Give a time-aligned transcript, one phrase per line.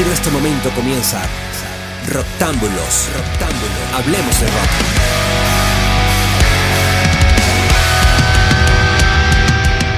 [0.00, 1.20] partir de este momento comienza
[2.08, 3.08] Roctámbulos.
[3.14, 3.92] Roctámbulos.
[3.92, 4.70] Hablemos de rock.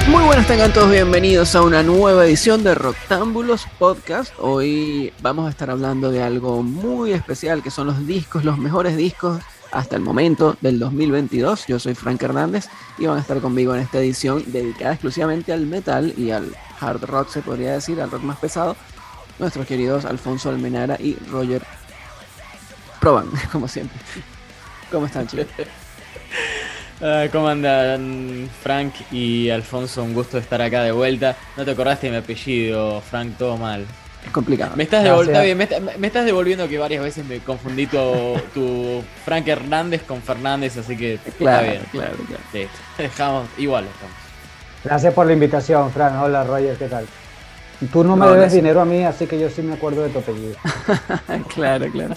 [0.09, 4.33] Muy buenas, tengan todos bienvenidos a una nueva edición de Roctámbulos Podcast.
[4.39, 8.97] Hoy vamos a estar hablando de algo muy especial que son los discos, los mejores
[8.97, 9.41] discos
[9.71, 11.65] hasta el momento del 2022.
[11.67, 12.67] Yo soy Frank Hernández
[12.97, 17.05] y van a estar conmigo en esta edición dedicada exclusivamente al metal y al hard
[17.05, 18.75] rock, se podría decir, al rock más pesado.
[19.39, 21.61] Nuestros queridos Alfonso Almenara y Roger
[22.99, 23.97] Proban, como siempre.
[24.91, 25.47] ¿Cómo están, chicos?
[27.01, 30.03] Ah, ¿Cómo andan Frank y Alfonso?
[30.03, 31.35] Un gusto estar acá de vuelta.
[31.57, 33.85] No te acordaste de mi apellido, Frank, todo mal.
[34.25, 34.73] Es complicado.
[34.77, 37.87] Me estás, devol- está bien, me, está- me estás devolviendo que varias veces me confundí
[37.87, 41.83] tu, tu Frank Hernández con Fernández, así que Claro, está bien.
[41.91, 42.43] claro, claro.
[42.53, 44.15] Sí, dejamos, igual estamos.
[44.85, 46.15] Gracias por la invitación, Fran.
[46.19, 47.05] Hola, Roger, ¿qué tal?
[47.91, 48.53] Tú no me No, debes gracias.
[48.53, 50.55] dinero a mí, así que yo sí me acuerdo de tu apellido.
[51.53, 52.15] claro, claro.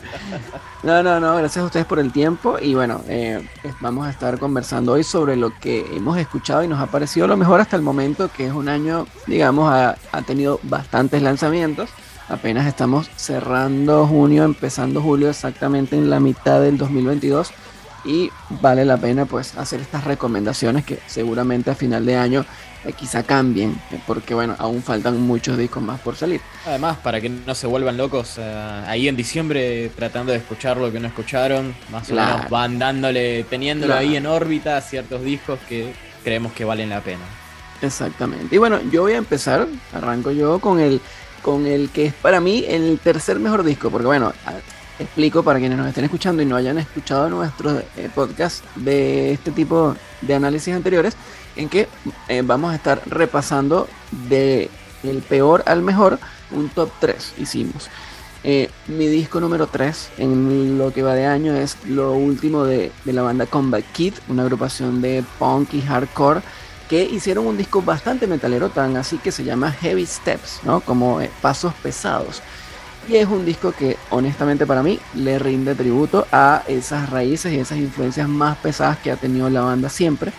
[0.82, 3.46] No, no, no, gracias a ustedes por el tiempo y bueno, eh,
[3.80, 7.36] vamos a estar conversando hoy sobre lo que hemos escuchado y nos ha parecido lo
[7.36, 11.90] mejor hasta el momento, que es un año, digamos, ha, ha tenido bastantes lanzamientos.
[12.28, 17.52] Apenas estamos cerrando junio, empezando julio exactamente en la mitad del 2022
[18.04, 18.30] y
[18.60, 22.44] vale la pena pues hacer estas recomendaciones que seguramente a final de año
[22.86, 26.40] eh, quizá cambien, eh, porque bueno, aún faltan muchos discos más por salir.
[26.66, 30.90] Además, para que no se vuelvan locos, eh, ahí en diciembre tratando de escuchar lo
[30.92, 32.34] que no escucharon, más Claro.
[32.34, 34.08] o menos van dándole, teniéndolo Claro.
[34.08, 35.92] ahí en órbita a ciertos discos que
[36.24, 37.24] creemos que valen la pena.
[37.82, 38.54] Exactamente.
[38.54, 41.00] Y bueno, yo voy a empezar, arranco yo con el,
[41.42, 44.54] con el que es para mí el tercer mejor disco, porque bueno, a-
[45.02, 49.50] explico para quienes nos estén escuchando y no hayan escuchado nuestros eh, podcasts de este
[49.50, 51.14] tipo de análisis anteriores,
[51.56, 51.88] en que
[52.28, 53.88] eh, vamos a estar repasando
[54.28, 54.70] de
[55.02, 56.18] el peor al mejor
[56.50, 57.88] un top 3 hicimos.
[58.44, 62.92] Eh, mi disco número 3 en lo que va de año es lo último de,
[63.04, 66.42] de la banda Combat Kid, una agrupación de punk y hardcore
[66.88, 70.80] que hicieron un disco bastante metalero, tan así que se llama Heavy Steps, ¿no?
[70.80, 72.42] Como eh, pasos pesados.
[73.08, 77.58] Y es un disco que honestamente para mí le rinde tributo a esas raíces y
[77.58, 80.32] esas influencias más pesadas que ha tenido la banda siempre.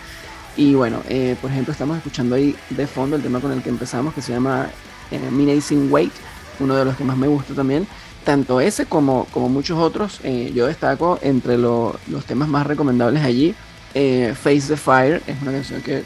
[0.58, 3.68] Y bueno, eh, por ejemplo estamos escuchando ahí de fondo el tema con el que
[3.68, 4.68] empezamos que se llama
[5.12, 6.12] eh, Weight,
[6.58, 7.86] uno de los que más me gusta también.
[8.24, 13.22] Tanto ese como, como muchos otros, eh, yo destaco entre lo- los temas más recomendables
[13.22, 13.54] allí.
[13.94, 16.02] eh, Face the Fire es una canción que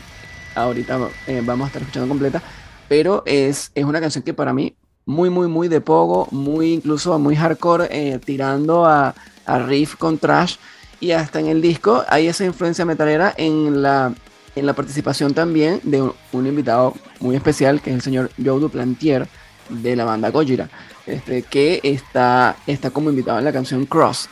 [0.54, 2.42] ahorita eh, vamos a estar escuchando completa,
[2.90, 4.76] pero es, es una canción que para mí
[5.06, 9.14] muy, muy, muy de pogo, muy incluso muy hardcore, tirando a,
[9.46, 10.56] a riff con trash
[11.00, 14.12] y hasta en el disco hay esa influencia metalera en la,
[14.54, 19.28] en la participación también de un, invitado muy especial que es el señor Joe Duplantier
[19.68, 20.68] de la banda Gojira,
[21.06, 24.30] este, que está, está como invitado en la canción Crossed.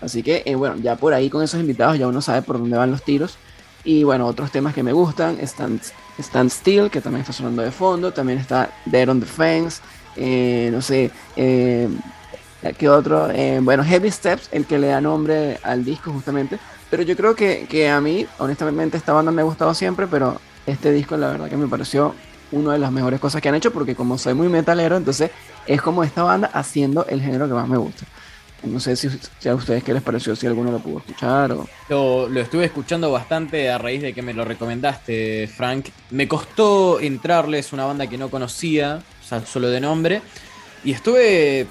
[0.00, 2.76] Así que, eh, bueno, ya por ahí con esos invitados ya uno sabe por dónde
[2.76, 3.36] van los tiros.
[3.84, 5.80] Y bueno, otros temas que me gustan, Stand,
[6.18, 9.80] Stand Still, que también está sonando de fondo, también está Dead on the Fence,
[10.16, 11.88] eh, no sé, eh,
[12.76, 13.30] ¿qué otro?
[13.30, 16.58] Eh, bueno, Heavy Steps, el que le da nombre al disco justamente.
[16.90, 20.40] Pero yo creo que, que a mí, honestamente, esta banda me ha gustado siempre, pero
[20.66, 22.14] este disco la verdad que me pareció
[22.52, 25.30] una de las mejores cosas que han hecho, porque como soy muy metalero, entonces
[25.66, 28.04] es como esta banda haciendo el género que más me gusta.
[28.64, 29.08] No sé si,
[29.38, 31.66] si a ustedes qué les pareció, si alguno lo pudo escuchar o...
[31.88, 35.86] Lo, lo estuve escuchando bastante a raíz de que me lo recomendaste, Frank.
[36.10, 40.20] Me costó entrarle, es una banda que no conocía, o sea, solo de nombre.
[40.84, 41.66] Y estuve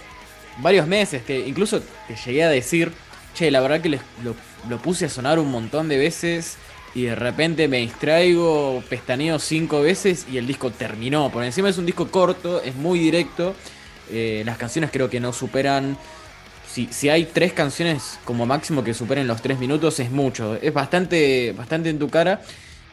[0.61, 2.91] varios meses, que incluso te llegué a decir,
[3.35, 4.33] che, la verdad que les- lo,
[4.67, 6.57] lo puse a sonar un montón de veces
[6.95, 11.31] y de repente me distraigo, pestaneo cinco veces y el disco terminó.
[11.31, 13.55] Por encima es un disco corto, es muy directo.
[14.11, 15.97] eh, las canciones creo que no superan
[16.69, 20.55] si, si hay tres canciones como máximo que superen los tres minutos, es mucho.
[20.61, 22.41] Es bastante, bastante en tu cara.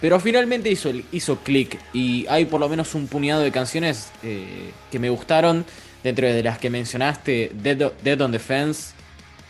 [0.01, 1.79] Pero finalmente hizo, hizo clic.
[1.93, 5.65] Y hay por lo menos un puñado de canciones eh, que me gustaron.
[6.03, 8.93] Dentro de las que mencionaste, Dead, Dead on the Fence,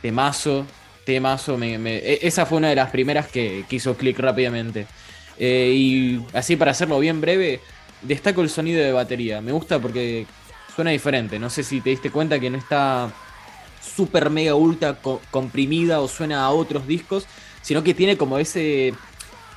[0.01, 0.65] Temazo,
[1.07, 1.57] Temazo.
[1.57, 4.87] Me, e- esa fue una de las primeras que, que hizo clic rápidamente.
[5.39, 7.61] Eh, y así para hacerlo bien breve,
[8.03, 9.41] destaco el sonido de batería.
[9.41, 10.27] Me gusta porque
[10.75, 11.39] suena diferente.
[11.39, 13.11] No sé si te diste cuenta que no está
[13.81, 17.27] super mega ultra co- comprimida o suena a otros discos,
[17.63, 18.93] sino que tiene como ese,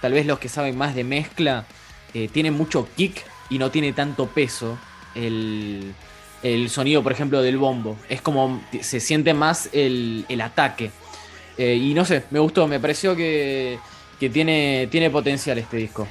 [0.02, 1.66] tal vez los que saben más de mezcla,
[2.14, 4.78] eh, tiene mucho kick y no tiene tanto peso
[5.16, 5.94] el,
[6.44, 7.98] el sonido, por ejemplo, del bombo.
[8.08, 10.92] Es como, se siente más el, el ataque.
[11.60, 13.78] Eh, y no sé, me gustó, me pareció que,
[14.18, 16.08] tiene, tiene potencial este disco.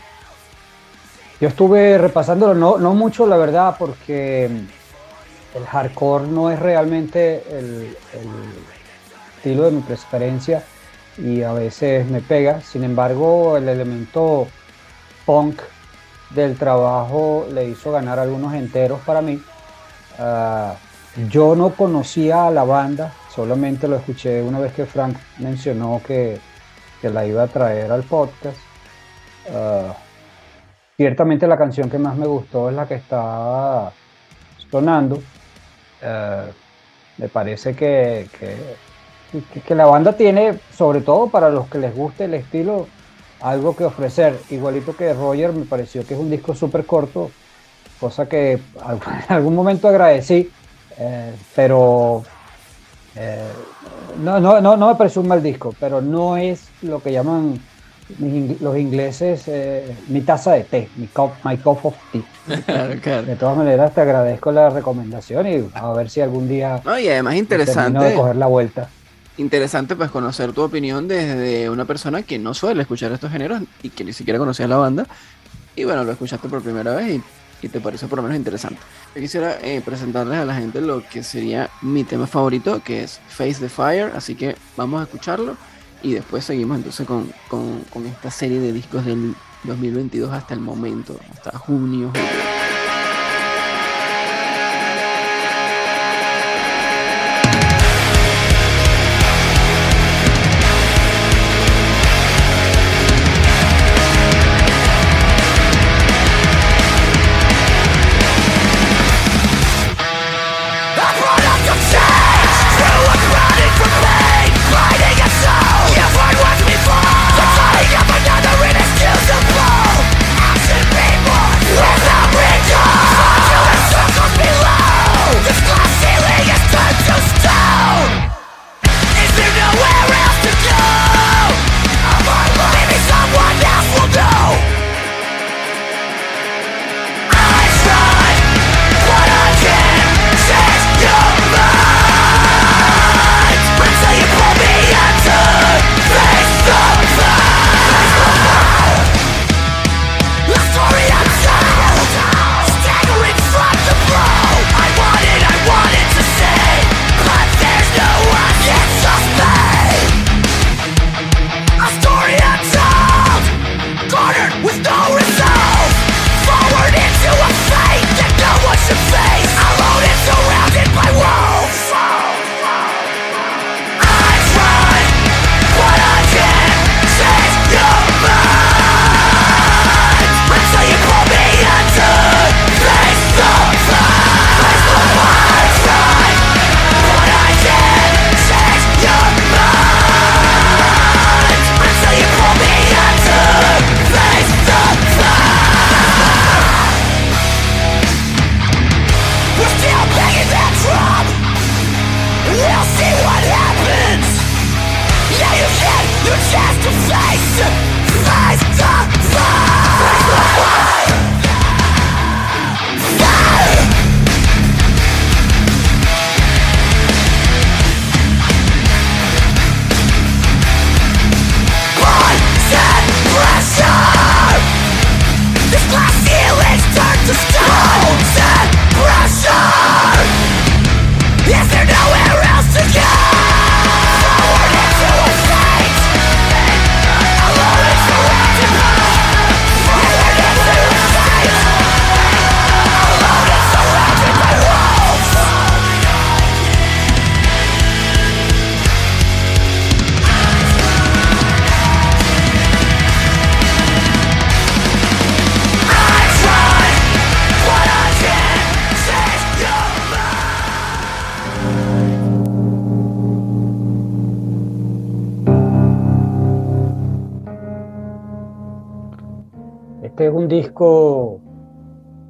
[1.41, 7.97] Yo estuve repasándolo, no, no mucho la verdad, porque el hardcore no es realmente el,
[9.37, 10.65] estilo de mi preferencia
[11.17, 12.61] y a veces me pega.
[12.61, 14.49] Sin embargo, el elemento
[15.25, 15.63] punk
[16.29, 19.41] del trabajo le hizo ganar algunos enteros para mí.
[20.19, 20.75] Ah,
[21.27, 26.39] yo no conocía a la banda, solamente lo escuché una vez que Frank mencionó que,
[27.03, 28.57] la iba a traer al podcast.
[29.53, 29.95] Ah,
[30.97, 33.93] ciertamente la canción que más me gustó es la que está
[34.71, 35.21] sonando.
[36.03, 36.47] Ah,
[37.17, 38.29] me parece que,
[39.65, 42.87] que, la banda tiene, sobre todo para los que les guste el estilo,
[43.41, 44.39] algo que ofrecer.
[44.51, 47.31] Igualito que Roger, me pareció que es un disco súper corto,
[47.99, 48.53] cosa que
[49.33, 50.51] en algún momento agradecí,
[50.99, 52.23] eh, pero
[53.15, 53.49] eh,
[54.21, 57.61] no, no, no, no me un mal disco, pero no es lo que llaman
[58.61, 62.23] los ingleses eh, mi taza de té, mi cup, my cup of tea.
[63.23, 66.81] De todas maneras, te agradezco la recomendación y a ver si algún día.
[66.85, 68.03] No, y además interesante.
[68.03, 68.89] de coger la vuelta
[69.39, 73.91] interesante pues conocer tu opinión desde una persona que no suele escuchar estos géneros y
[73.91, 75.07] que ni siquiera conocía la banda.
[75.75, 77.23] Y bueno, lo escuchaste por primera vez y,
[77.67, 78.79] te parece por lo menos interesante.
[79.15, 83.21] Yo quisiera eh, presentarles a la gente lo que sería mi tema favorito, que es
[83.29, 84.13] Face the Fire.
[84.15, 85.57] Así que vamos a escucharlo
[86.03, 89.35] y después seguimos entonces con, con esta serie de discos del
[89.65, 92.13] 2022 hasta el momento, hasta junio.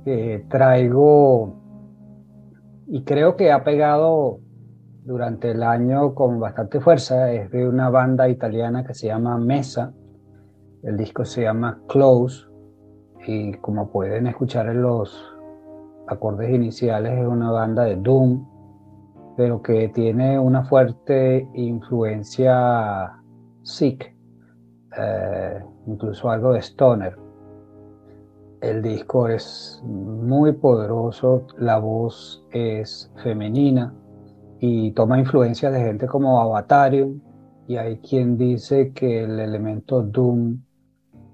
[0.09, 1.55] Que traigo
[2.87, 4.41] y creo que ha pegado
[5.05, 7.31] durante el año con bastante fuerza.
[7.31, 9.93] Es de una banda italiana que se llama Mesa.
[10.83, 12.47] El disco se llama Close
[13.27, 15.37] y como pueden escuchar en los
[16.07, 18.47] acordes iniciales es una banda de Doom,
[19.37, 23.13] pero que tiene una fuerte influencia
[23.63, 24.17] Sick,
[24.99, 27.28] eh, incluso algo de Stoner.
[28.61, 33.95] El disco es muy poderoso, la voz es femenina
[34.61, 37.21] y toma influencia de gente como Avatarium
[37.69, 40.59] y hay quien dice que el elemento Doom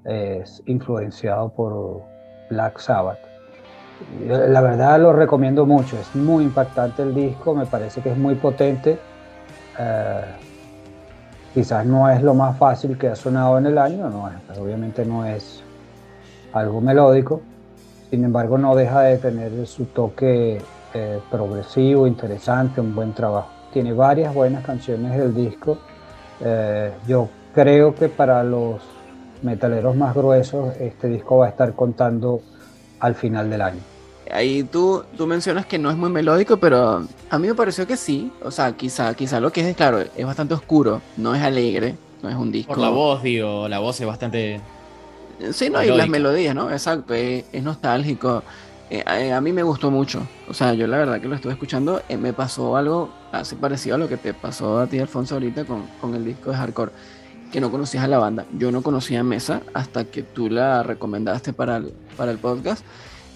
[0.04, 2.02] es influenciado por
[2.50, 3.18] Black Sabbath.
[4.26, 8.34] La verdad lo recomiendo mucho, es muy impactante el disco, me parece que es muy
[8.34, 8.98] potente.
[9.78, 10.24] Eh,
[11.54, 14.28] quizás no es lo más fácil que ha sonado en el año, no,
[14.60, 15.63] obviamente no es
[16.54, 17.42] algo melódico,
[18.10, 20.62] sin embargo no deja de tener su toque
[20.94, 23.50] eh, progresivo, interesante, un buen trabajo.
[23.72, 25.78] Tiene varias buenas canciones del disco.
[26.40, 28.80] Eh, yo creo que para los
[29.42, 32.40] metaleros más gruesos este disco va a estar contando
[33.00, 33.80] al final del año.
[34.30, 37.96] Ahí tú, tú mencionas que no es muy melódico, pero a mí me pareció que
[37.96, 38.32] sí.
[38.42, 42.30] O sea, quizá, quizá lo que es, claro, es bastante oscuro, no es alegre, no
[42.30, 42.72] es un disco.
[42.72, 44.60] Por la voz, digo, la voz es bastante.
[45.52, 46.70] Sí, no, y las melodías, ¿no?
[46.70, 48.42] Exacto, es, nostálgico.
[48.90, 50.26] Eh, eh, a, mí me gustó mucho.
[50.48, 53.96] O sea, yo la verdad que lo estuve escuchando, eh, me pasó algo así parecido
[53.96, 56.92] a lo que te pasó a ti, Alfonso, ahorita con, con el disco de hardcore
[57.50, 58.46] que no conocías a la banda.
[58.58, 62.84] Yo no conocía Mesa hasta que tú la recomendaste para el, para el podcast.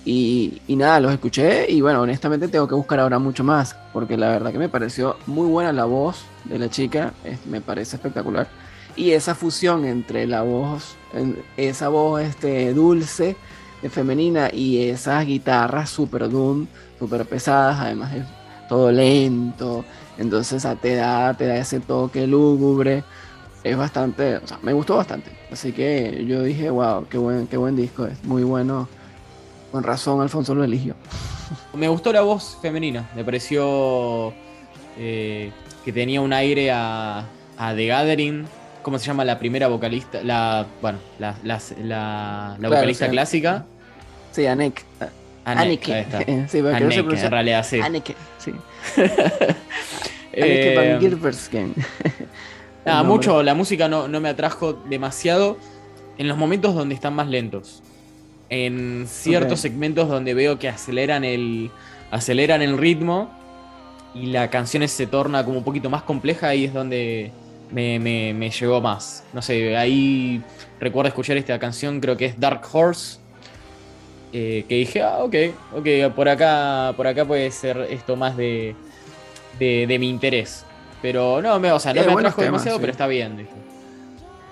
[0.05, 4.17] Y, y, nada, los escuché y bueno, honestamente tengo que buscar ahora mucho más, porque
[4.17, 7.13] la verdad que me pareció muy buena la voz de la chica,
[7.49, 8.49] me parece espectacular.
[8.99, 10.97] Y esa fusión entre la voz,
[11.57, 13.37] esa voz este, dulce,
[13.91, 16.67] femenina, y esas guitarras super doom,
[16.99, 18.25] super pesadas, además es
[18.69, 19.85] todo lento,
[20.19, 23.05] entonces te da, te da ese toque lúgubre
[23.65, 25.31] es bastante, o sea, me gustó bastante.
[25.51, 28.89] Así que yo dije, wow, qué buen, qué buen disco es, muy bueno.
[29.73, 30.95] Con razón, Alfonso lo eligió.
[31.75, 34.33] Me gustó la voz femenina, me pareció
[34.97, 35.51] eh,
[35.85, 37.27] que tenía un aire a,
[37.57, 38.47] a, The Gathering.
[38.89, 40.23] ¿Cómo se llama la primera vocalista?
[40.23, 43.67] La, bueno, la, la, vocalista clásica.
[44.33, 44.83] Sí, Anek.
[45.45, 46.07] Anneke.
[46.49, 47.81] Sí, en realidad sí.
[47.81, 48.53] Anneke, sí.
[48.97, 51.75] Anneke van eh, Gilbersken.
[52.87, 55.59] Nada, mucho, la música no, me atrajo demasiado
[56.17, 57.83] en los momentos donde están más lentos.
[58.49, 61.71] En ciertos segmentos donde veo que aceleran el,
[62.11, 63.31] aceleran el ritmo
[64.15, 67.33] y la canción se torna como un poquito más compleja, ahí es donde
[67.71, 69.25] me, me, llegó más.
[69.33, 70.43] No sé, ahí
[70.81, 73.19] recuerdo escuchar esta canción, creo que es Dark Horse.
[74.33, 75.35] Eh, que dije, ah, ok,
[75.75, 78.77] ok, por acá, por acá puede ser esto más de,
[79.59, 80.67] de mi interés.
[81.01, 83.49] Pero no, me, o sea, no me atrajo demasiado, pero está bien.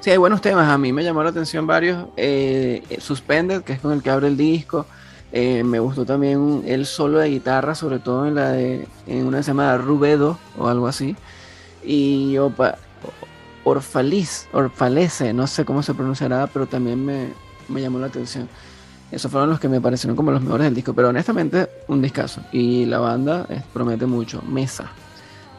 [0.01, 0.69] Sí, hay buenos temas.
[0.69, 2.07] A mí me llamó la atención varios.
[2.17, 4.87] Eh, Suspended, que es con el que abre el disco.
[5.33, 9.41] Eh, me gustó también el solo de guitarra, sobre todo en la de en una
[9.41, 11.17] llamada Rubedo o algo así.
[11.85, 12.79] Y opa,
[13.67, 17.33] Orfaliz, Orfalece, no sé cómo se pronunciará, pero también me,
[17.69, 18.49] me llamó la atención.
[19.11, 22.43] Esos fueron los que me parecieron como los mejores del disco, pero honestamente un discazo.
[22.53, 24.41] Y la banda eh, promete mucho.
[24.43, 24.85] Mesa.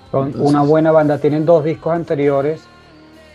[0.10, 2.62] Son una buena banda, tienen dos discos anteriores,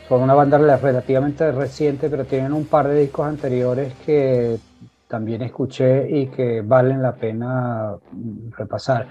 [0.08, 4.58] son una banda relativamente reciente, pero tienen un par de discos anteriores que
[5.06, 7.94] también escuché y que valen la pena
[8.56, 9.06] repasar.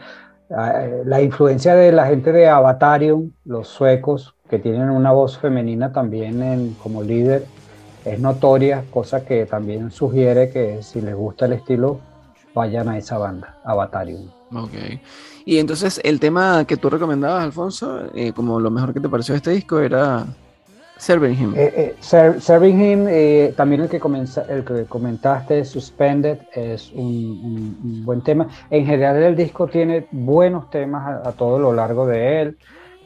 [0.49, 5.93] Ah, la influencia de la gente de Avatarium, los suecos, que tienen una voz femenina
[5.93, 7.45] también como líder,
[8.03, 12.01] es notoria, cosa que también sugiere que si les gusta el estilo,
[12.53, 14.27] vayan a esa banda, Avatarium.
[14.53, 14.73] Ok.
[15.45, 19.31] Y entonces el tema que tú recomendabas, Alfonso, eh, como lo mejor que te pareció
[19.35, 20.25] de este disco era
[20.97, 21.53] Serving Him.
[21.55, 24.01] Eh, eh, Serving Him, también el que,
[24.49, 28.49] el que comentaste, Suspended, es un, buen tema.
[28.69, 32.57] En general el disco tiene buenos temas a, todo lo largo de él.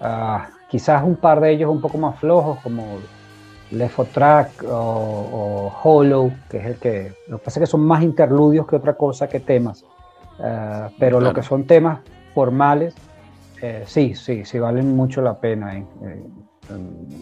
[0.01, 3.00] Ah, quizás un par de ellos un poco más flojos, como
[3.72, 7.13] Left Track o, o, Hollow, que es el que...
[7.27, 9.86] Lo que pasa es que son más interludios que otra cosa que temas.
[10.39, 12.00] Ah, pero lo que son temas
[12.34, 12.93] formales,
[13.62, 15.74] eh, sí, sí, sí valen mucho la pena.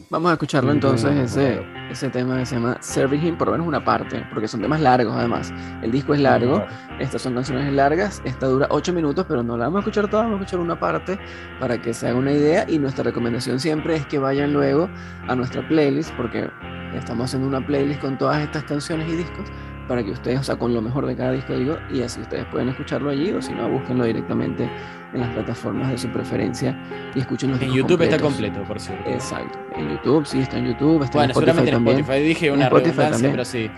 [0.09, 3.67] Vamos a escucharlo entonces, ese, ese tema que se llama Serving Him, por lo menos
[3.67, 5.51] una parte, porque son temas largos además.
[5.81, 6.63] El disco es largo,
[6.99, 10.23] estas son canciones largas, esta dura 8 minutos, pero no la vamos a escuchar toda,
[10.23, 11.19] vamos a escuchar una parte
[11.59, 14.89] para que se haga una idea y nuestra recomendación siempre es que vayan luego
[15.27, 16.49] a nuestra playlist, porque
[16.93, 19.49] estamos haciendo una playlist con todas estas canciones y discos
[19.87, 22.45] para que ustedes, o sea, con lo mejor de cada disco, digo, y así ustedes
[22.45, 24.69] pueden escucharlo allí, o si no, búsquenlo directamente
[25.13, 26.77] en las plataformas de su preferencia
[27.13, 29.09] y escuchen los En YouTube está completo, por cierto.
[29.09, 29.59] Exacto.
[29.75, 32.69] En YouTube, sí, está en YouTube, está bueno, en Spotify seguramente en Spotify dije una
[32.69, 33.31] también.
[33.31, 33.69] pero sí.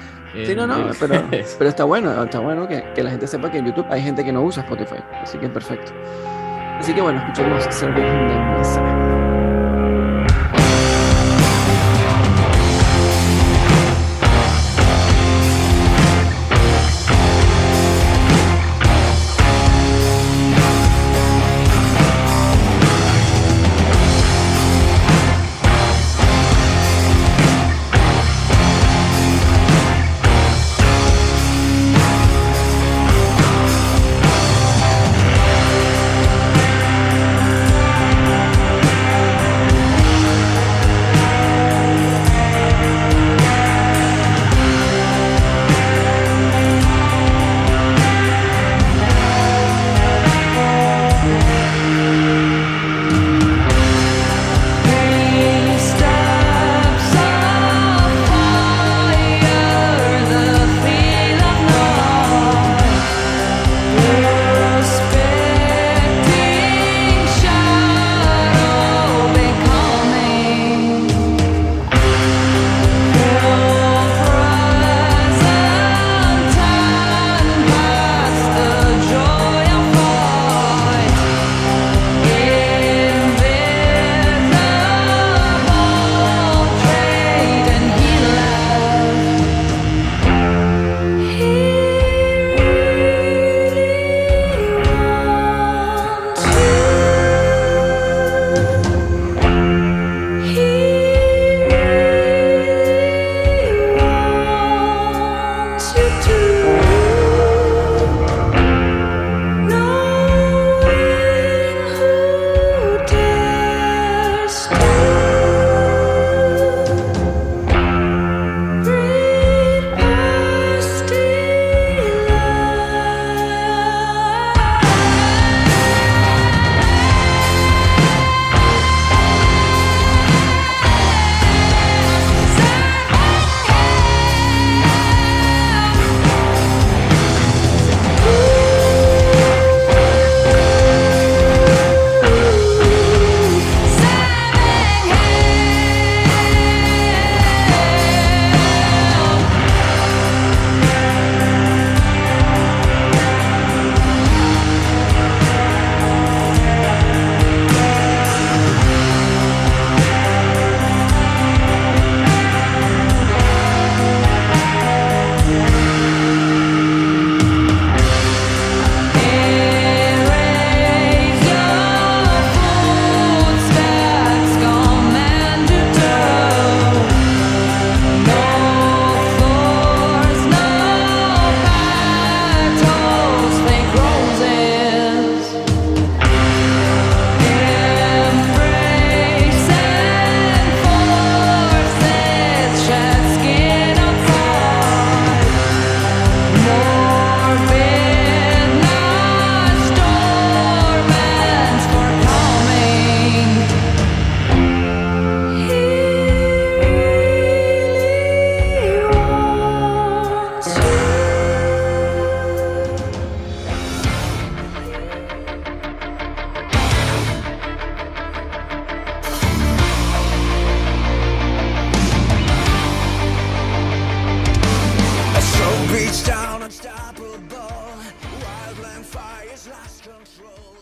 [0.46, 1.24] Sí, no, no, pero,
[1.58, 4.24] pero está bueno, está bueno que, que, la gente sepa que en YouTube hay gente
[4.24, 5.92] que no usa Spotify, así que es perfecto.
[6.80, 7.66] Así que bueno, escuchemos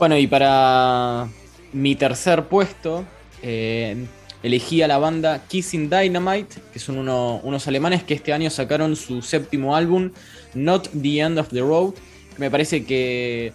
[0.03, 1.29] Bueno, y para
[1.71, 3.05] mi tercer puesto,
[3.41, 4.05] eh,
[4.43, 9.21] elegí a la banda Kissing Dynamite, que son unos alemanes que este año sacaron su
[9.21, 10.11] séptimo álbum,
[10.55, 11.93] Not the End of the Road.
[12.37, 13.53] Me parece que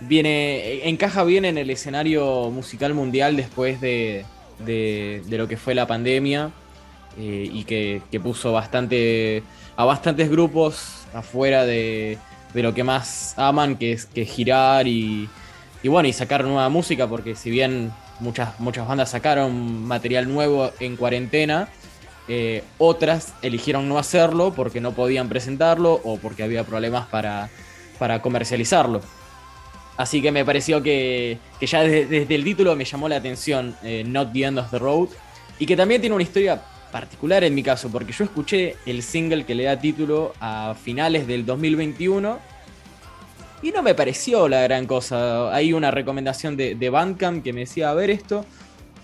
[0.00, 4.24] viene encaja bien en el escenario musical mundial después de,
[5.28, 6.50] lo que fue la pandemia
[7.18, 9.42] eh, y que, puso bastante
[9.76, 12.16] a bastantes grupos afuera de,
[12.54, 15.28] lo que más aman, que es, que girar y,
[15.84, 20.72] y bueno, y sacar nueva música, porque si bien muchas, muchas bandas sacaron material nuevo
[20.80, 21.68] en cuarentena,
[22.26, 27.50] eh, otras eligieron no hacerlo porque no podían presentarlo o porque había problemas para,
[27.98, 29.02] para comercializarlo.
[29.98, 34.32] Así que me pareció que, ya desde, el título me llamó la atención eh, Not
[34.32, 35.10] the End of the Road.
[35.58, 39.44] Y que también tiene una historia particular en mi caso, porque yo escuché el single
[39.44, 42.53] que le da título a finales del 2021
[43.64, 45.54] y no me pareció la gran cosa.
[45.54, 48.44] Hay una recomendación de, de Bandcamp que me decía, a ver esto,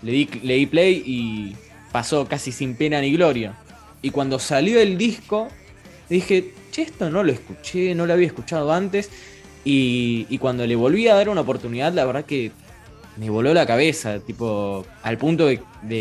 [0.02, 1.56] le di, le di play y
[1.92, 3.56] pasó casi sin pena ni gloria.
[4.02, 5.48] Y cuando salió el disco,
[6.10, 9.08] dije, che, esto no lo escuché, no lo había escuchado antes.
[9.64, 12.52] Y, cuando le volví a dar una oportunidad, la verdad que
[13.16, 15.58] me voló la cabeza, tipo, al punto de,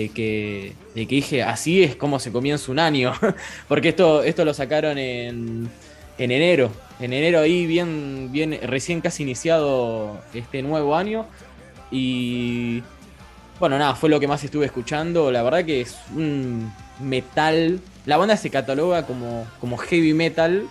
[0.10, 3.14] que, de que dije, así es como se comienza un año.
[3.70, 5.70] Porque esto, esto lo sacaron en,
[6.18, 6.89] en enero.
[7.00, 11.26] En enero ahí, bien, bien, recién casi iniciado este nuevo año.
[11.92, 12.84] Y
[13.58, 15.32] bueno, nada, fue lo que más estuve escuchando.
[15.32, 17.80] La verdad que es un metal.
[18.06, 20.68] La banda se cataloga como, como heavy metal,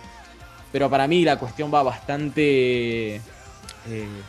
[0.71, 3.21] pero para mí la cuestión va bastante eh,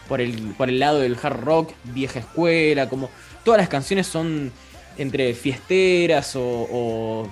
[0.08, 3.10] por, el, por el lado del hard rock, vieja escuela, como
[3.44, 4.50] todas las canciones son
[4.96, 7.28] entre fiesteras o,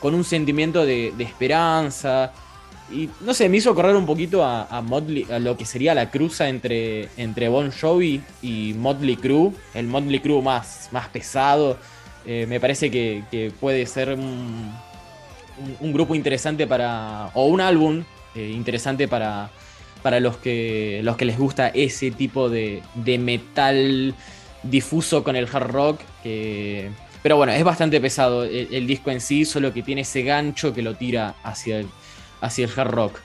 [0.00, 2.34] con un sentimiento de esperanza.
[2.90, 6.48] Y no sé, me hizo correr un poquito a, a, lo que sería la cruza
[6.48, 11.76] entre, entre Bon Jovi y Motley Crue, el Motley Crue más, más pesado.
[12.24, 14.72] Eh, me parece que, puede ser un,
[15.80, 17.30] grupo interesante para.
[17.34, 19.50] o un álbum eh, interesante para,
[20.02, 22.82] para los, que, los que les gusta ese tipo de,
[23.18, 24.14] metal
[24.62, 26.00] difuso con el hard rock.
[27.22, 30.72] pero bueno, es bastante pesado el, el disco en sí, solo que tiene ese gancho
[30.72, 31.88] que lo tira hacia el
[32.40, 33.18] hacia el hard rock.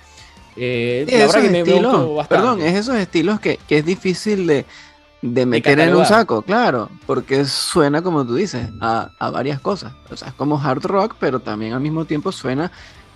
[0.56, 5.95] Eh, la verdad que me, Perdón, es esos estilos que, es difícil de, meter en
[5.95, 9.93] un saco, claro, porque suena, como tú dices, a, varias cosas.
[10.12, 12.71] O sea, es como hard rock, pero también al mismo tiempo suena.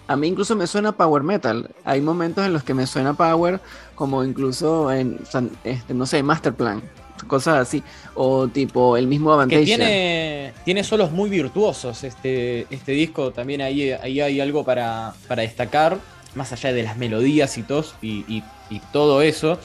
[0.08, 1.70] A mí incluso me suena power metal.
[1.84, 3.60] Hay momentos en los que me suena power,
[3.94, 5.20] como incluso en,
[5.66, 6.82] este, no sé, Masterplan,
[7.25, 7.84] cosas así.
[8.15, 9.65] O tipo el mismo Avantage.
[9.65, 13.32] tiene, tiene solos muy virtuosos este, este disco.
[13.32, 15.97] También ahí, ahí hay algo para, destacar.
[16.36, 18.43] Más allá de las melodías y, tos, y,
[18.91, 19.60] todo eso.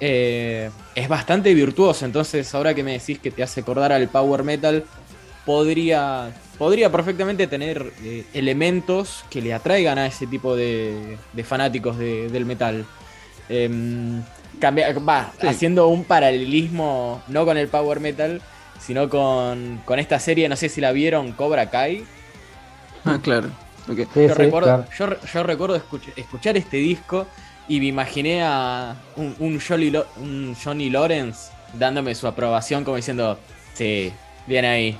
[0.00, 2.04] Eh, es bastante virtuoso.
[2.04, 4.84] Entonces, ahora que me decís que te hace acordar al power metal,
[5.48, 12.44] podría, podría perfectamente tener eh, elementos que le atraigan a ese tipo de, fanáticos del
[12.44, 12.84] metal.
[14.60, 18.40] Em, va, haciendo un paralelismo, no con el Power Metal,
[18.80, 22.04] sino con, esta serie, no sé si la vieron, Cobra Kai.
[23.04, 23.50] Ah, claro.
[23.86, 25.76] yo, recuerdo, yo, recuerdo
[26.16, 27.26] escuchar este disco
[27.68, 33.38] y me imaginé a un, un, Johnny, Lawrence dándome su aprobación como diciendo,
[33.74, 34.12] sí,
[34.46, 34.98] bien ahí.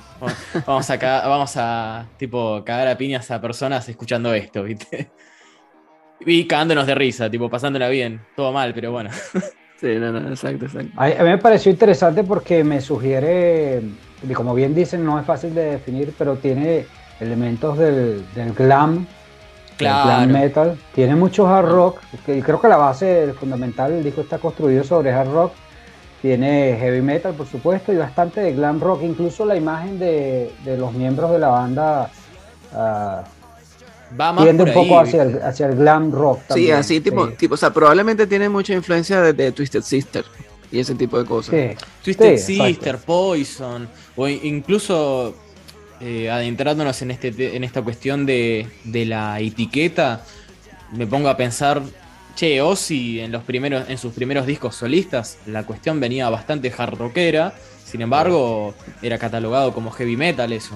[0.65, 5.09] Vamos a, vamos a tipo cagar a piñas a personas escuchando esto, ¿viste?
[6.25, 8.21] Y cagándonos de risa, tipo pasándola bien.
[8.35, 9.09] Todo mal, pero bueno.
[9.79, 10.91] Sí, no, no, exacto, exacto.
[10.97, 13.81] A, mí me pareció interesante porque me sugiere,
[14.27, 16.85] y como bien dicen, no es fácil de definir, pero tiene
[17.21, 18.25] elementos del,
[18.57, 19.07] glam,
[19.77, 20.03] claro.
[20.03, 20.77] glam metal.
[20.93, 25.13] Tiene mucho hard rock, y creo que la base fundamental del disco está construido sobre
[25.13, 25.53] hard rock.
[26.21, 29.03] Tiene heavy metal, por supuesto, y bastante de glam rock.
[29.03, 32.09] Incluso la imagen de, los miembros de la banda
[32.73, 33.38] uh,
[34.19, 36.41] Va más tiende un poco hacia el, hacia el, glam rock.
[36.47, 36.67] También.
[36.67, 40.25] Sí, así tipo, tipo, o sea, probablemente tiene mucha influencia de, Twisted Sister
[40.71, 41.77] y ese tipo de cosas.
[42.03, 45.35] Twisted Sister, Poison, o incluso
[45.99, 50.23] eh, adentrándonos en, este, en esta cuestión de, de, la etiqueta,
[50.93, 51.81] me pongo a pensar,
[52.35, 56.97] che, Ozzy en, los primeros, en sus primeros discos solistas, la cuestión venía bastante hard
[56.97, 57.53] rockera,
[57.85, 60.75] sin embargo, era catalogado como heavy metal eso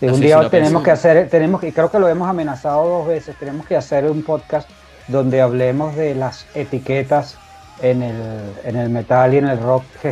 [0.00, 3.66] un día tenemos que hacer, tenemos y creo que lo hemos amenazado dos veces, tenemos
[3.66, 4.68] que hacer un podcast
[5.08, 7.36] donde hablemos de las etiquetas
[7.82, 8.16] en el,
[8.64, 9.84] en el metal y en el rock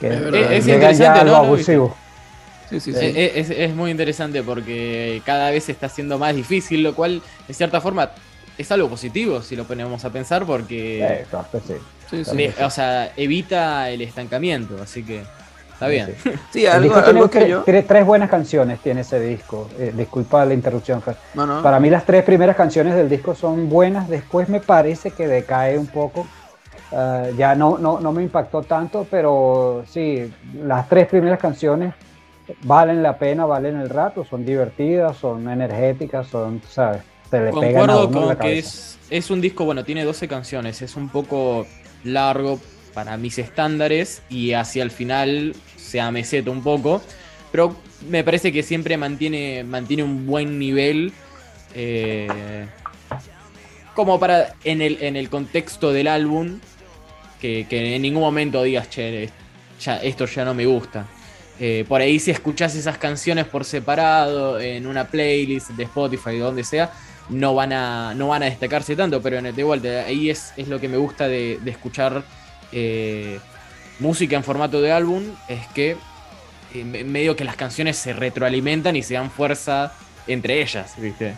[0.00, 1.36] que, es, interesante, ¿no?
[1.36, 1.96] abusivo.
[2.68, 3.12] Sí, sí, sí.
[3.14, 7.80] Es, es, muy interesante porque cada vez está siendo más difícil, lo cual, de cierta
[7.80, 8.10] forma,
[8.58, 11.74] es algo positivo si lo ponemos a pensar porque claro que sí.
[12.10, 12.36] Sí, sí.
[12.36, 15.22] le- o sea, evita el estancamiento, así que
[15.76, 16.14] está bien.
[16.22, 16.30] Sí.
[16.50, 17.62] Sí, algo, algo que yo.
[17.62, 19.68] tiene tres buenas canciones, tiene ese disco.
[19.78, 21.16] Eh, disculpa la interrupción, Fer.
[21.34, 21.62] No, no.
[21.62, 25.78] Para mí las tres primeras canciones del disco son buenas, después me parece que decae
[25.78, 26.26] un poco.
[26.92, 31.94] Ah, ya no, no, no me impactó tanto, pero sí, las tres primeras canciones
[32.62, 37.02] valen la pena, valen el rato, son divertidas, son energéticas, son, ¿sabes?
[37.30, 40.28] Se le pegan a Concuerdo en con la que es un disco, bueno, tiene 12
[40.28, 41.66] canciones, es un poco
[42.04, 42.60] largo
[42.96, 47.02] para mis estándares y hacia el final se ameseta un poco,
[47.52, 47.76] pero
[48.08, 51.12] me parece que siempre mantiene, mantiene un buen nivel.
[51.74, 52.66] eh,
[53.94, 56.58] como para en el, en el contexto del álbum,
[57.38, 59.28] que, en ningún momento digas, che,
[59.78, 61.06] ya, esto ya no me gusta.
[61.60, 66.46] Eh, por ahí si escuchás esas canciones por separado, en una playlist de Spotify o
[66.46, 66.90] donde sea,
[67.28, 70.68] no van a, no van a destacarse tanto, pero en de vuelta, ahí es, es
[70.68, 72.24] lo que me gusta de, de escuchar
[72.72, 73.38] eh,
[73.98, 75.96] música en formato de álbum, es que
[76.74, 79.92] eh, me- medio que las canciones se retroalimentan y se dan fuerza
[80.26, 81.34] entre ellas, ¿viste?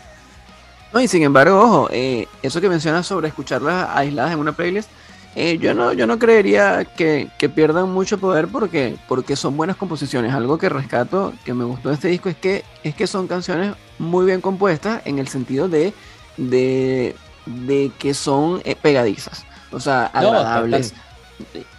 [0.91, 4.89] No, y sin embargo, ojo, eh, eso que mencionas sobre escucharlas aisladas en una playlist,
[5.35, 9.75] eh, yo no, yo no creería que, que pierdan mucho poder porque, porque son buenas
[9.75, 10.33] composiciones.
[10.33, 13.75] Algo que rescato, que me gustó de este disco, es que, es que son canciones
[13.99, 15.93] muy bien compuestas en el sentido de,
[16.37, 17.15] de,
[17.45, 19.45] de que son pegadizas.
[19.71, 20.95] O sea, No, agradables.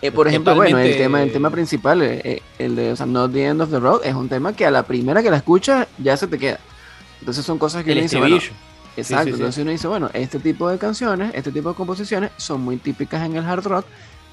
[0.03, 3.07] Eh, por ejemplo, bueno, el tema, el tema principal, eh, eh, el de o sea,
[3.07, 5.37] Not the End of the Road, es un tema que a la primera que la
[5.37, 6.59] escuchas ya se te queda.
[7.20, 8.37] Entonces son cosas que El uno dice, bueno.
[8.96, 9.37] Exacto, sí, sí.
[9.38, 13.25] entonces uno dice, bueno, este tipo de canciones, este tipo de composiciones son muy típicas
[13.25, 13.87] en el hard rock,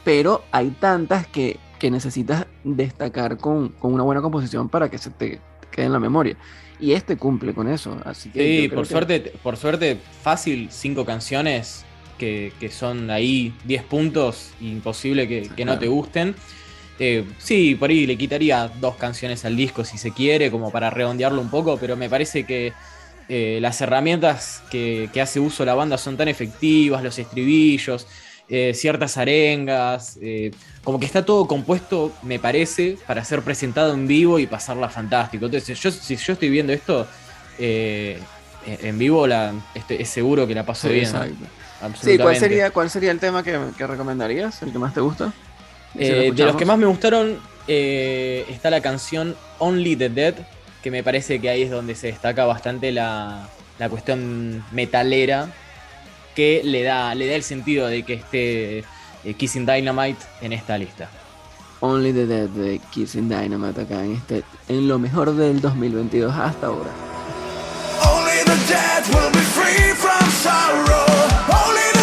[0.04, 5.10] pero hay tantas que, que necesitas destacar con, con una buena composición para que se
[5.12, 5.40] te
[5.72, 6.38] quede en la memoria.
[6.80, 8.62] Y este cumple con eso, así que...
[8.62, 11.86] Sí, por que- suerte, por suerte, fácil, cinco canciones
[12.18, 16.36] que, que son ahí 10 puntos, imposible que, que no te gusten.
[17.00, 20.90] Eh, sí, por ahí le quitaría dos canciones al disco si se quiere, como para
[20.90, 22.74] redondearlo un poco, pero me parece que
[23.30, 28.08] eh, las herramientas que, que hace uso la banda son tan efectivas, los estribillos,
[28.50, 30.18] eh, ciertas arengas,
[30.84, 35.46] como que está todo compuesto, me parece, para ser presentado en vivo y pasarla fantástico.
[35.46, 37.08] Entonces, yo, si yo estoy viendo esto
[37.60, 41.06] en vivo, la, este- es seguro que la paso Sí, bien.
[41.06, 41.46] exacto.
[42.02, 44.62] Sí, ¿cuál sería, ¿cuál sería el tema que, que recomendarías?
[44.64, 45.26] ¿El que más te gusta?
[45.26, 50.36] Lo Eh, de los que más me gustaron eh, está la canción Only the Dead,
[50.82, 53.48] que me parece que ahí es donde se destaca bastante la,
[53.80, 55.50] la cuestión metalera,
[56.36, 60.78] que le da, le da el sentido de que esté eh, Kissing Dynamite en esta
[60.78, 61.10] lista.
[61.80, 66.68] Only the Dead de Kissing Dynamite acá en, este, en lo mejor del 2022 hasta
[66.68, 66.90] ahora.
[68.04, 71.06] Only the dead will be free from sorrow.
[71.62, 71.97] Only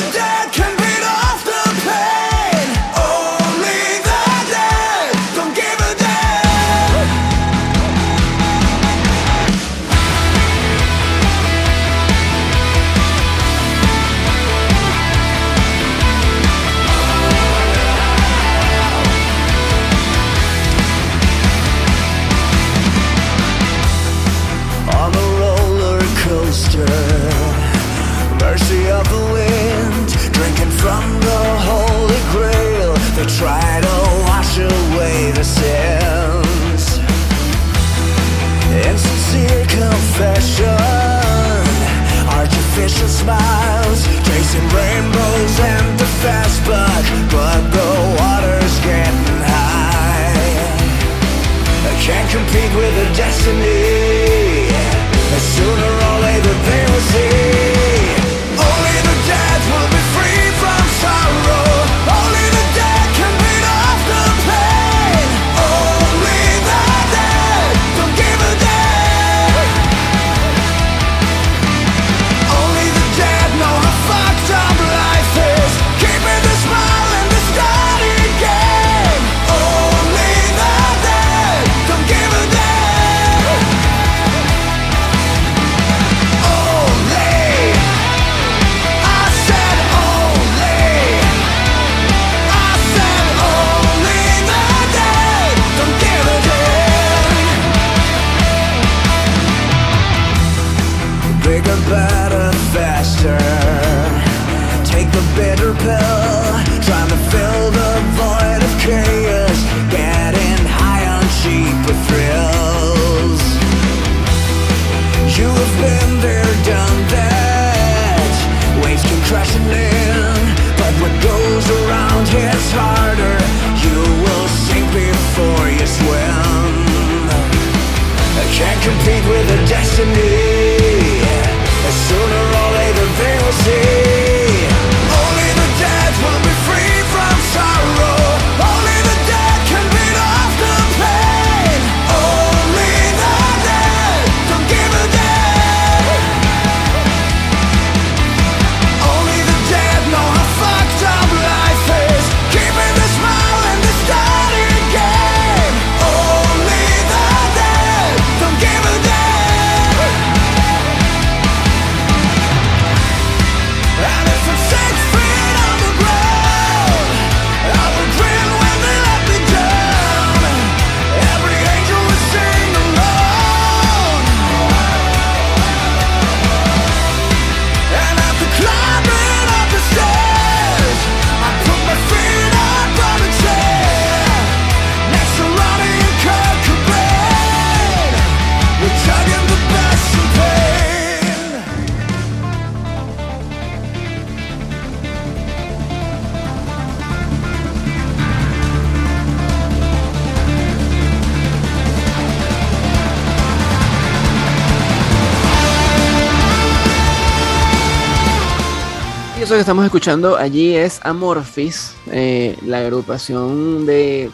[209.44, 214.30] eso que estamos escuchando allí es Amorphis, eh, la agrupación de,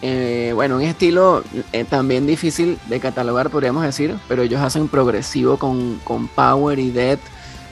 [0.00, 5.58] eh, bueno, un estilo eh, también difícil de catalogar, podríamos decir, pero ellos hacen progresivo
[5.58, 7.20] con, con power y death,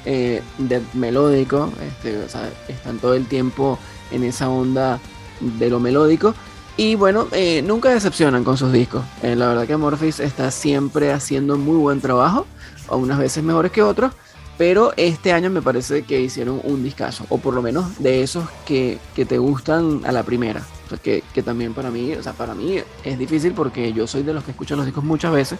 [0.05, 3.79] eh, death melódico, este, o sea, están todo el tiempo
[4.11, 5.01] en esa onda
[5.41, 6.35] de lo melódico.
[6.77, 9.03] Y bueno, eh, nunca decepcionan con sus discos.
[9.23, 12.47] Eh, la verdad que Amorphis está siempre haciendo muy buen trabajo,
[12.91, 14.12] unas veces mejores que otros.
[14.59, 18.49] Pero este año me parece que hicieron un discazo, o por lo menos de esos
[18.64, 20.64] que, que te gustan a la primera.
[20.87, 24.23] O sea, que, también para mí, o sea, para mí es difícil porque yo soy
[24.23, 25.59] de los que escuchan los discos muchas veces.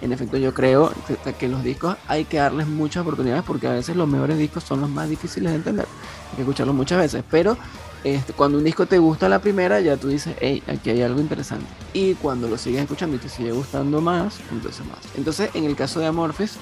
[0.00, 0.92] En efecto, yo creo
[1.24, 4.62] que, que los discos hay que darles muchas oportunidades porque a veces los mejores discos
[4.62, 5.86] son los más difíciles de entender.
[6.30, 7.24] Hay que escucharlos muchas veces.
[7.28, 7.58] Pero
[8.04, 11.02] este, cuando un disco te gusta a la primera, ya tú dices, hey, aquí hay
[11.02, 11.66] algo interesante.
[11.92, 14.98] Y cuando lo sigues escuchando y te sigue gustando más, entonces más.
[15.16, 16.52] Entonces, en el caso de Amorphis,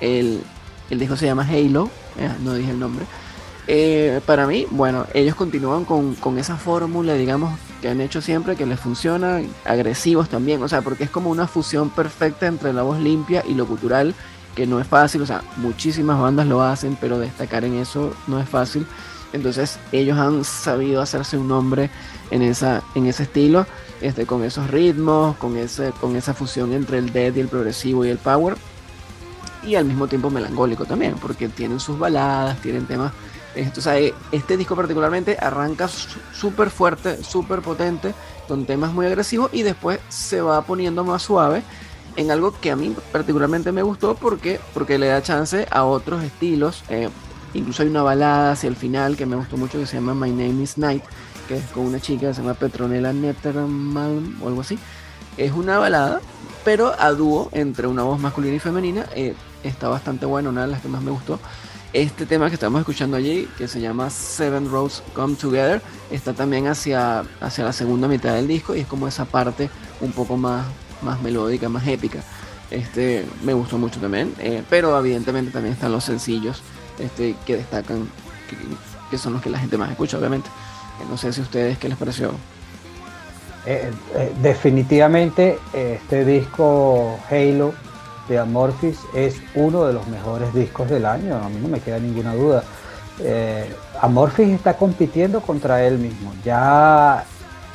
[0.00, 0.42] el,
[0.90, 3.06] el disco se llama Halo, eh, no dije el nombre.
[3.66, 8.56] Eh, para mí, bueno, ellos continúan con, con esa fórmula, digamos, que han hecho siempre,
[8.56, 12.82] que les funciona, agresivos también, o sea, porque es como una fusión perfecta entre la
[12.82, 14.14] voz limpia y lo cultural,
[14.54, 18.40] que no es fácil, o sea, muchísimas bandas lo hacen, pero destacar en eso no
[18.40, 18.86] es fácil.
[19.32, 21.90] Entonces ellos han sabido hacerse un nombre
[22.30, 23.66] en, esa, en ese estilo,
[24.00, 28.04] este, con esos ritmos, con, ese, con esa fusión entre el death y el progresivo
[28.04, 28.56] y el power.
[29.64, 33.12] Y al mismo tiempo melancólico también, porque tienen sus baladas, tienen temas...
[33.54, 38.14] Esto, o sea, eh, este disco particularmente arranca súper fuerte, súper potente,
[38.46, 41.62] con temas muy agresivos y después se va poniendo más suave
[42.16, 46.22] en algo que a mí particularmente me gustó porque, porque le da chance a otros
[46.22, 46.84] estilos.
[46.88, 47.08] Eh,
[47.54, 50.30] Incluso hay una balada hacia el final que me gustó mucho que se llama My
[50.30, 51.02] Name is Night,
[51.48, 54.78] que es con una chica que se llama Petronella Netterman o algo así.
[55.36, 56.20] Es una balada,
[56.64, 59.06] pero a dúo entre una voz masculina y femenina.
[59.14, 61.38] Eh, está bastante bueno, una de las que más me gustó.
[61.92, 66.68] Este tema que estamos escuchando allí, que se llama Seven Roads Come Together, está también
[66.68, 69.70] hacia, hacia la segunda mitad del disco y es como esa parte
[70.00, 70.64] un poco más,
[71.02, 72.20] más melódica, más épica.
[72.70, 76.62] Este me gustó mucho también, eh, pero evidentemente también están los sencillos
[77.00, 78.08] este, que destacan,
[78.48, 78.56] que,
[79.10, 80.48] que, son los que la gente más escucha, obviamente.
[81.10, 82.28] No sé si a ustedes, ¿qué les pareció?
[83.66, 87.74] Eh, eh, definitivamente este disco Halo
[88.30, 91.98] de Amorphis es uno de los mejores discos del año, a mí no me queda
[91.98, 92.62] ninguna duda.
[93.18, 93.68] Eh,
[94.00, 96.32] Amorphis está compitiendo contra él mismo.
[96.44, 97.24] Ya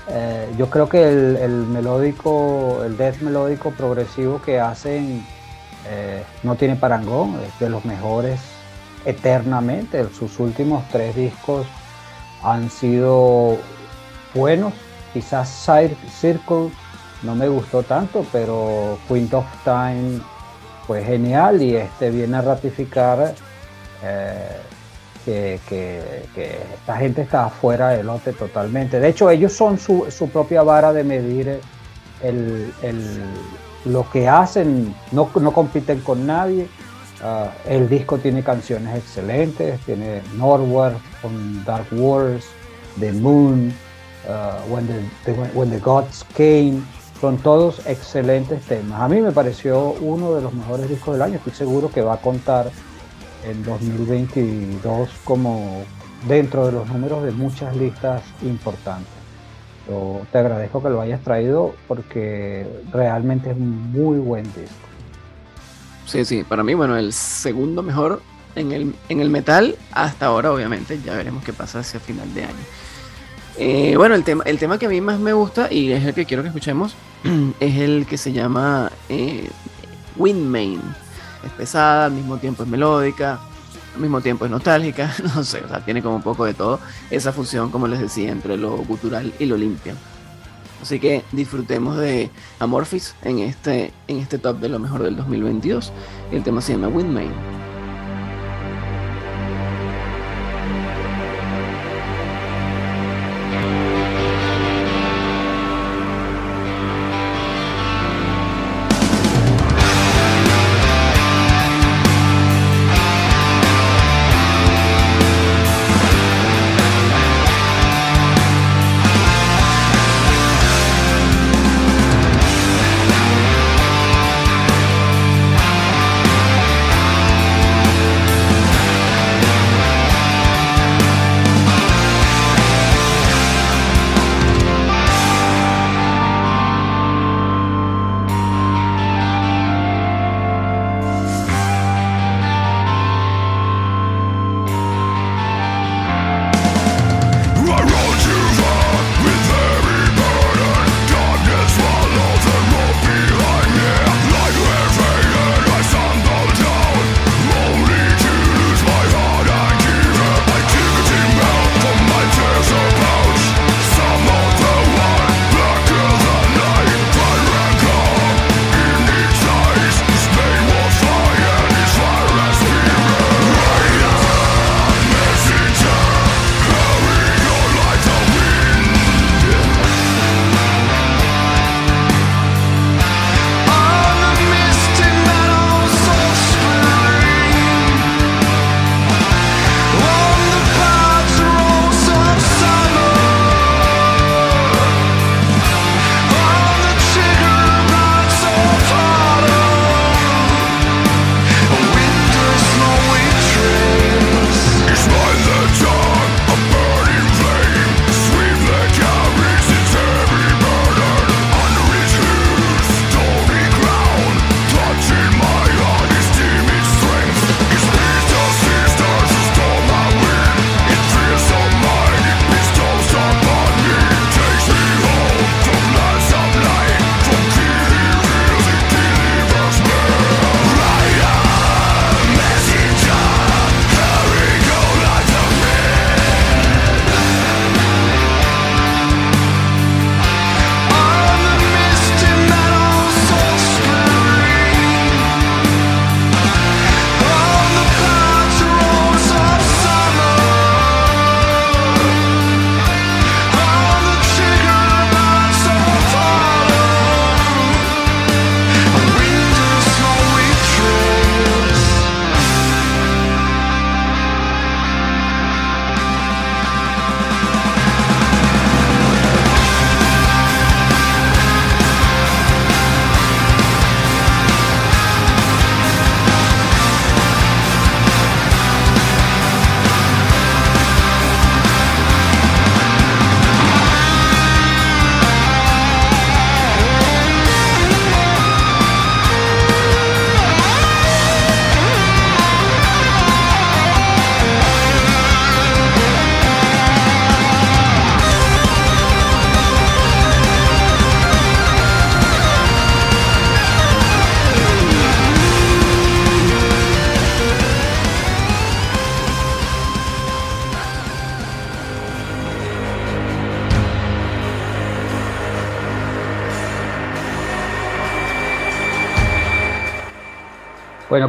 [0.07, 5.25] eh, yo creo que el, el, melódico, el death melódico progresivo que hacen
[5.89, 8.39] eh, no tiene parangón, es de los mejores
[9.03, 10.07] eternamente.
[10.17, 11.67] Sus últimos tres discos
[12.43, 13.57] han sido
[14.33, 14.73] buenos.
[15.13, 16.71] Quizás Side Circle
[17.23, 20.21] no me gustó tanto, pero Queen of Time
[20.87, 23.33] fue genial y este viene a ratificar
[24.03, 24.61] eh,
[25.25, 28.99] que, que, esta gente está fuera del lote totalmente.
[28.99, 31.59] De hecho, ellos son su, su propia vara de medir
[32.21, 32.71] el,
[33.85, 36.67] lo que hacen, no, no compiten con nadie.
[37.23, 42.45] Uh, el disco tiene canciones excelentes, tiene Northward con Dark Wars,
[42.99, 43.73] The Moon,
[44.27, 46.83] uh, When, the, When, the, Gods Came,
[47.21, 49.01] son todos excelentes temas.
[49.01, 52.15] A mí me pareció uno de los mejores discos del año, estoy seguro que va
[52.15, 52.71] a contar
[53.45, 55.83] en 2022 como
[56.27, 59.13] dentro de los números de muchas listas importantes.
[59.87, 64.85] Yo te agradezco que lo hayas traído porque realmente es un muy buen disco.
[66.07, 68.21] Sí, sí, para mí, bueno, el segundo mejor
[68.55, 70.99] en el, en el metal hasta ahora, obviamente.
[71.03, 72.53] Ya veremos qué pasa hacia final de año.
[73.57, 76.13] Eh, bueno, el tema, el tema que a mí más me gusta y es el
[76.13, 76.95] que quiero que escuchemos
[77.59, 79.49] es el que se llama eh,
[80.17, 80.81] Windmain.
[81.45, 83.39] Es pesada, al mismo tiempo es melódica,
[83.93, 86.79] al mismo tiempo es nostálgica, no sé, o sea, tiene como un poco de todo
[87.09, 89.93] esa fusión, como les decía, entre lo cultural y lo limpio.
[90.81, 95.91] Así que disfrutemos de Amorphis en este, en este top de lo mejor del 2022.
[96.31, 97.31] El tema se llama Windmain.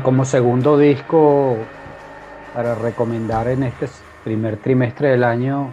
[0.02, 1.56] Como segundo disco
[2.52, 3.86] para recomendar en este
[4.24, 5.72] primer trimestre del año,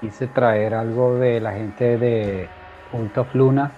[0.00, 2.48] quise traer algo de la gente de
[2.90, 3.72] Cult of Luna,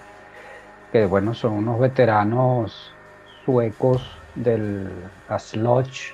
[0.91, 2.93] que bueno, son unos veteranos
[3.45, 4.01] suecos
[4.35, 4.89] del
[5.37, 6.13] sludge,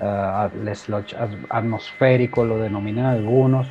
[0.00, 1.14] uh, el sludge
[1.50, 3.66] atmosférico, lo denominan algunos.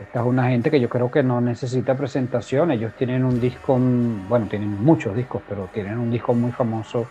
[0.00, 2.72] Esta es una gente que yo creo que no necesita presentación.
[2.72, 7.06] Ellos tienen un disco, bueno, tienen muchos discos, pero tienen un disco muy famoso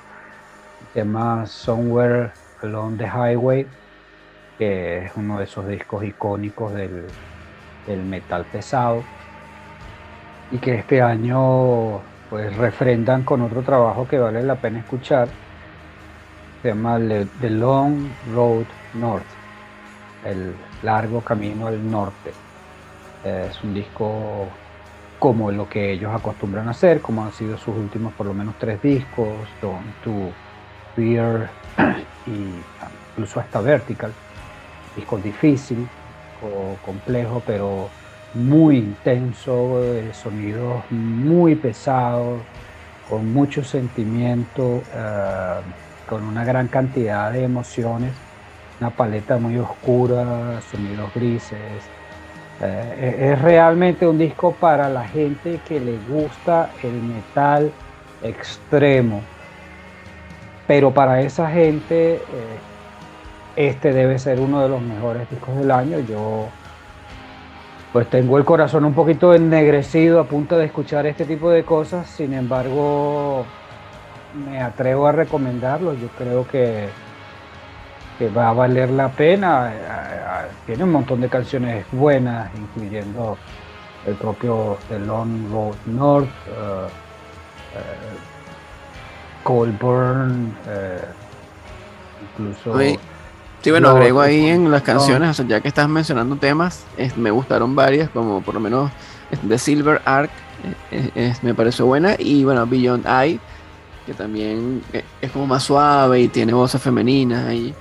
[0.96, 2.32] llama Somewhere
[2.62, 3.66] Along the Highway,
[4.58, 7.08] que es uno de esos discos icónicos del,
[8.06, 9.04] metal pesado
[10.52, 15.28] y que este año pues refrendan con otro trabajo que vale la pena escuchar.
[16.62, 19.26] Se llama The Long Road North,
[20.26, 22.32] el largo camino al norte.
[23.26, 24.48] Es un disco
[25.18, 28.56] como lo que ellos acostumbran a hacer, como han sido sus últimos por lo menos
[28.60, 29.28] tres discos,
[29.62, 30.32] Don't to
[30.96, 31.50] Fear
[32.28, 32.62] y
[33.12, 34.14] incluso hasta Vertical.
[34.96, 35.88] Disco difícil,
[36.42, 37.90] o complejo, pero
[38.34, 39.82] muy intenso,
[40.14, 42.42] sonidos muy pesados,
[43.10, 45.60] con mucho sentimiento, eh,
[46.08, 48.14] con una gran cantidad de emociones,
[48.80, 51.84] una paleta muy oscura, sonidos grises.
[52.62, 57.72] Eh, es realmente un disco para la gente que le gusta el metal
[58.24, 59.22] extremo,
[60.68, 62.22] pero para esa gente eh,
[63.56, 66.00] este debe ser uno de los mejores discos del año.
[66.00, 66.48] Yo
[67.92, 72.08] pues tengo el corazón un poquito ennegrecido a punto de escuchar este tipo de cosas,
[72.08, 73.46] sin embargo
[74.46, 76.88] me atrevo a recomendarlo, yo creo que,
[78.18, 79.74] que va a valer la pena,
[80.66, 83.38] tiene un montón de canciones buenas, incluyendo
[84.06, 86.30] el propio The Long Road North,
[89.44, 91.02] Coldburn, eh,
[92.32, 92.78] incluso...
[93.62, 96.84] Sí, bueno, agrego ahí en las canciones, ya que estás mencionando temas,
[97.16, 98.90] me gustaron varias, como por lo menos
[99.48, 100.32] The Silver Arc,
[100.92, 103.40] eh, me pareció buena, y bueno, Beyond Eye,
[104.08, 107.72] que también eh, es como más suave y tiene voces femeninas ahí.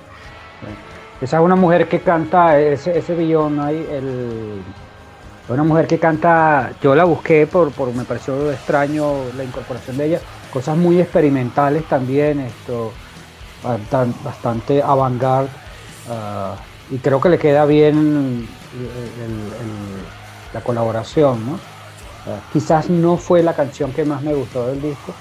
[1.19, 4.61] Esa es una mujer que canta, ese, ese Beyond Eye, el,
[5.49, 10.05] una mujer que canta, yo la busqué por, por me pareció extraño la incorporación de
[10.05, 10.19] ella,
[10.51, 12.91] cosas muy experimentales también, esto
[14.23, 15.49] bastante avant-garde
[16.09, 16.55] ah,
[16.89, 18.47] y creo que le queda bien
[20.53, 21.59] la colaboración, ¿no?
[22.27, 25.13] Ah, quizás no fue la canción que más me gustó del disco,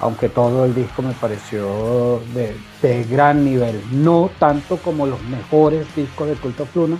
[0.00, 5.86] aunque todo el disco me pareció de, de gran nivel, no tanto como los mejores
[5.94, 6.98] discos de Culto Pluna,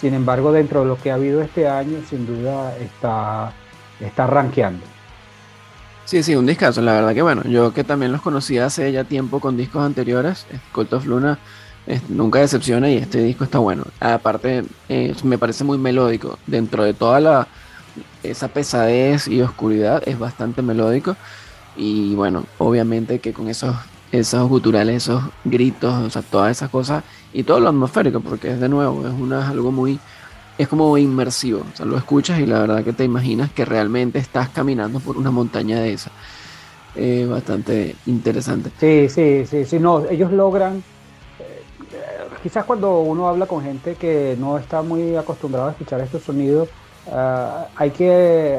[0.00, 3.52] sin embargo dentro de lo que ha habido este año sin duda está,
[4.00, 4.89] está rankeando.
[6.10, 9.04] Sí, sí, un discazo, la verdad que bueno, yo que también los conocía hace ya
[9.04, 11.38] tiempo con discos anteriores, Cult of Luna
[12.08, 13.84] nunca decepciona y este disco está bueno.
[14.00, 14.64] Aparte,
[15.22, 17.46] me parece muy melódico, dentro de toda la
[18.24, 21.16] esa pesadez y oscuridad es bastante melódico
[21.76, 23.76] y bueno, obviamente que con esos
[24.10, 28.58] esos guturales, esos gritos, o sea, todas esas cosas y todo lo atmosférico, porque es
[28.58, 30.00] de nuevo, es una algo muy
[30.58, 31.60] es como inmersivo.
[31.72, 35.16] O sea, lo escuchas y la verdad que te imaginas que realmente estás caminando por
[35.16, 36.10] una montaña de esa.
[36.96, 38.70] Eh, bastante interesante.
[38.80, 40.82] Sí, sí, sí, sí, no, ellos logran,
[41.38, 41.62] eh,
[42.42, 46.68] quizás cuando uno habla con gente que no está muy acostumbrado a escuchar estos sonidos,
[47.06, 48.58] eh, hay que,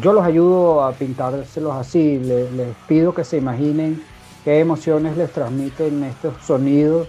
[0.00, 2.46] yo los ayudo a pintárselos así, les,
[2.86, 4.00] pido que se imaginen
[4.44, 7.08] qué emociones les transmiten estos sonidos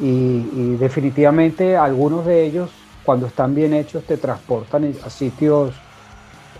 [0.00, 2.70] y definitivamente algunos de ellos
[3.02, 5.84] cuando están bien hechos te transportan a sitios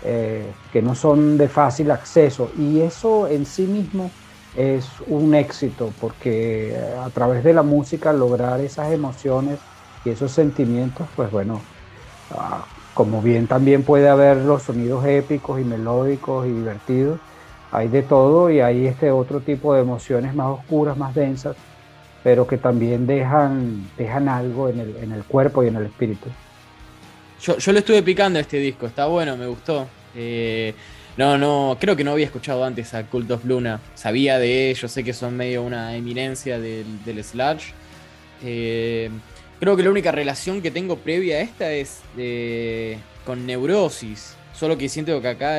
[0.01, 2.51] eh, que no son de fácil acceso.
[2.55, 4.17] Y eso en sí mismo
[4.53, 9.67] es un éxito porque eh, a través de la música lograr esas emociones
[10.03, 11.69] y esos sentimientos pues bueno
[12.29, 17.21] ah, como bien también puede haber los sonidos épicos y melódicos y divertidos
[17.71, 21.57] hay de todo y hay este otro tipo de emociones más oscuras más densas
[22.23, 26.29] pero que también dejan, dejan algo en el, en el cuerpo y en el espíritu.
[27.41, 29.87] Yo, yo lo estuve picando este disco, está bueno, me gustó.
[30.15, 30.73] Eh,
[31.17, 33.81] no, no, creo que no había escuchado antes a Cult of Luna.
[33.95, 37.73] Sabía de ellos, sé que son medio una eminencia del, del Sludge.
[38.43, 39.09] Eh,
[39.59, 44.35] creo que la única relación que tengo previa a esta es eh, con Neurosis.
[44.53, 45.57] Solo que siento que acá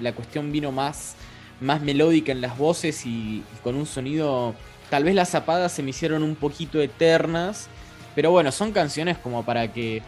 [0.00, 1.14] la cuestión vino más,
[1.60, 4.54] más melódica en las voces y con un sonido
[4.94, 7.66] Tal vez las zapadas se me hicieron un poquito eternas.
[8.14, 10.02] Pero bueno, son canciones como para que.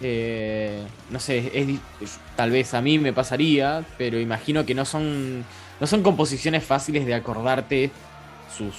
[0.00, 5.44] Eh, no sé, es, tal vez a mí me pasaría, pero imagino que no son,
[5.78, 7.90] no son composiciones fáciles de acordarte
[8.56, 8.74] sus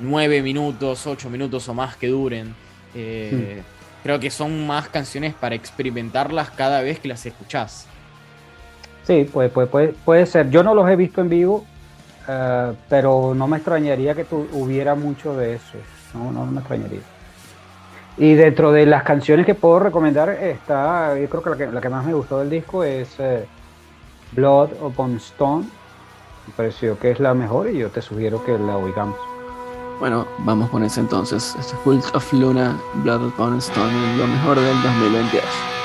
[0.00, 2.54] nueve minutos, ocho minutos o más que duren.
[2.94, 3.60] Eh,
[4.02, 7.86] Creo que son más canciones para experimentarlas cada vez que las escuchás.
[9.04, 10.48] Sí, puede, puede, puede, puede ser.
[10.48, 11.66] Yo no los he visto en vivo,
[12.28, 15.78] eh, pero no me extrañaría que tu, hubiera mucho de eso.
[16.14, 17.00] No, no me extrañaría.
[18.18, 21.80] Y dentro de las canciones que puedo recomendar está, yo creo que la que, la
[21.80, 23.46] que más me gustó del disco es eh,
[24.32, 25.64] Blood Upon Stone.
[26.46, 29.16] Me pareció que es la mejor y yo te sugiero que la oigamos.
[29.98, 31.54] Bueno, vamos con ese entonces.
[31.58, 35.81] Este Cult of Luna, Blood Upon Stone, lo mejor del 2022.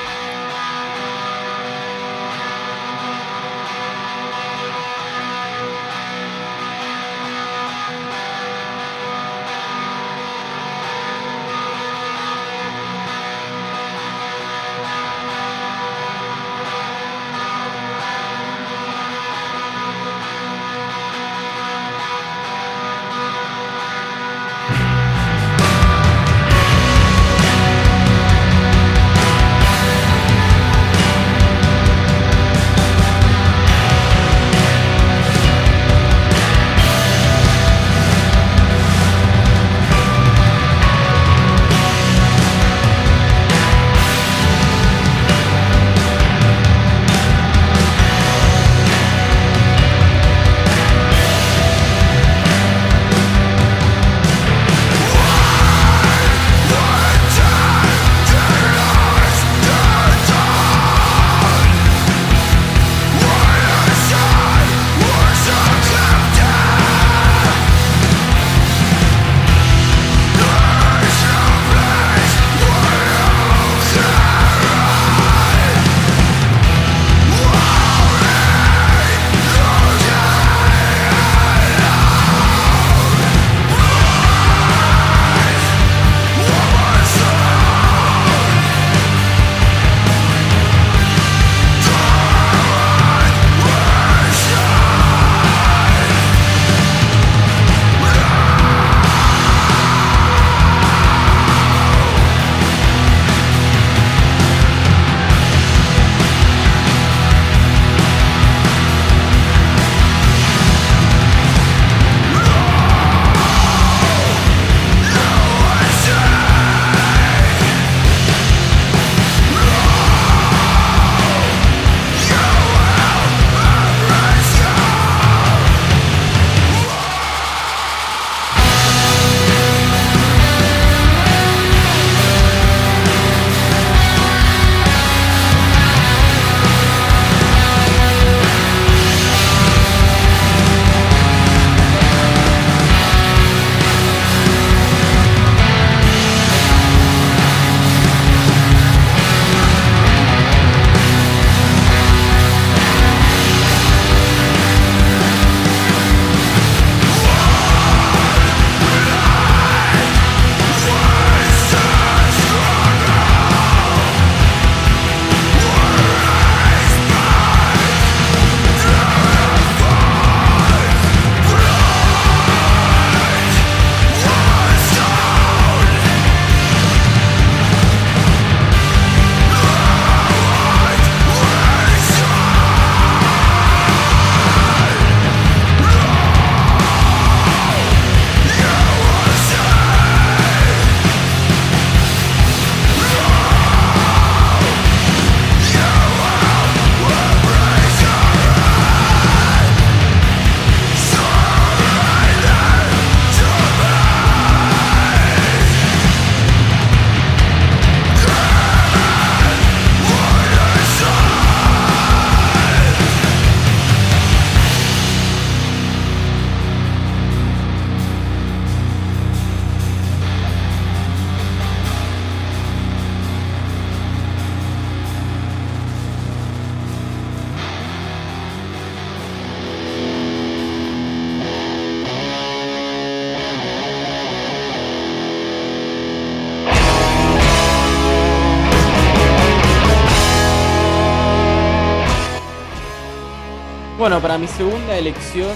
[244.08, 245.51] Bueno, para mi segunda elección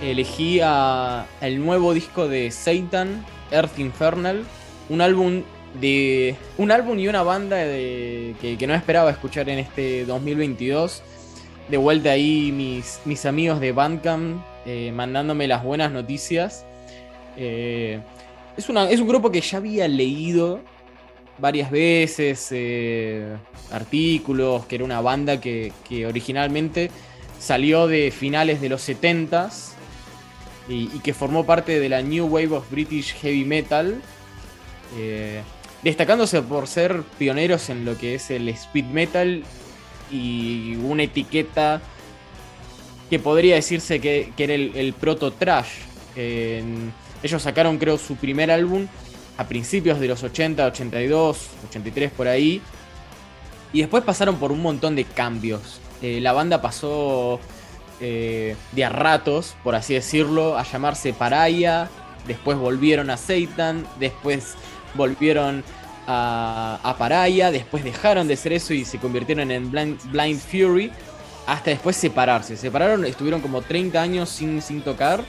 [0.00, 4.44] elegí a el nuevo disco de Satan, Earth Infernal,
[4.88, 5.42] un álbum
[5.80, 11.02] de un álbum y una banda de, que, no esperaba escuchar en este 2022.
[11.68, 16.64] De vuelta ahí mis, mis amigos de Bandcamp eh, mandándome las buenas noticias.
[17.36, 17.98] Eh,
[18.56, 20.60] es, una, es un grupo que ya había leído
[21.38, 23.34] varias veces, eh,
[23.72, 26.92] artículos, que era una banda que, que originalmente
[27.44, 29.72] salió de finales de los 70s
[30.66, 34.00] y, que formó parte de la New Wave of British Heavy Metal,
[34.96, 35.42] eh,
[35.82, 39.44] destacándose por ser pioneros en lo que es el speed metal
[40.10, 41.82] y una etiqueta
[43.10, 45.68] que podría decirse que, que era el, proto trash.
[46.16, 48.86] Ellos sacaron creo su primer álbum
[49.36, 51.38] a principios de los 80, 82,
[51.68, 52.62] 83 por ahí.
[53.74, 55.80] Y después pasaron por un montón de cambios.
[56.02, 57.40] Eh, la banda pasó
[58.00, 61.88] eh, de a ratos, por así decirlo, a llamarse Paraya.
[62.26, 63.86] Después volvieron a Satan.
[63.98, 64.54] Después
[64.94, 65.64] volvieron
[66.06, 67.50] a, a Paraya.
[67.50, 70.90] Después dejaron de ser eso y se convirtieron en Blind, Blind Fury.
[71.46, 72.56] Hasta después separarse.
[72.56, 75.22] Se separaron, estuvieron como 30 años sin, sin tocar.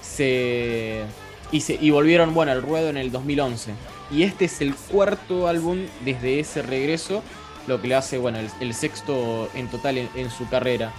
[0.00, 1.02] Se,
[1.50, 3.72] y, se, y volvieron bueno, al ruedo en el 2011.
[4.10, 7.22] Y este es el cuarto álbum desde ese regreso,
[7.68, 10.92] lo que le hace bueno, el, el sexto en total en, su carrera.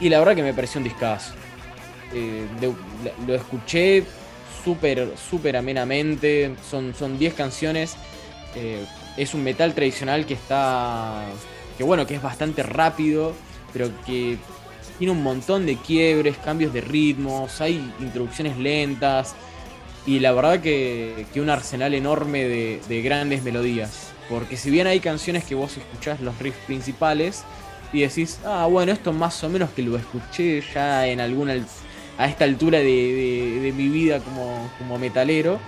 [0.00, 1.32] Y la verdad que me pareció un discazo.
[2.12, 2.46] Eh,
[3.26, 4.04] lo escuché
[4.64, 6.54] súper, súper amenamente.
[6.68, 7.96] Son, son 10 canciones.
[8.54, 8.84] Eh,
[9.16, 11.24] es un metal tradicional que está.
[11.76, 13.34] que bueno, que es bastante rápido,
[13.72, 14.38] pero que
[14.98, 19.34] tiene un montón de quiebres, cambios de ritmos, hay introducciones lentas
[20.06, 24.12] y la verdad que, que un arsenal enorme de, grandes melodías.
[24.28, 27.44] Porque si bien hay canciones que vos escuchás los riffs principales
[27.92, 31.54] y decís, ah, bueno, esto más o menos que lo escuché ya en alguna
[32.16, 35.58] a esta altura de, mi vida como, como metalero.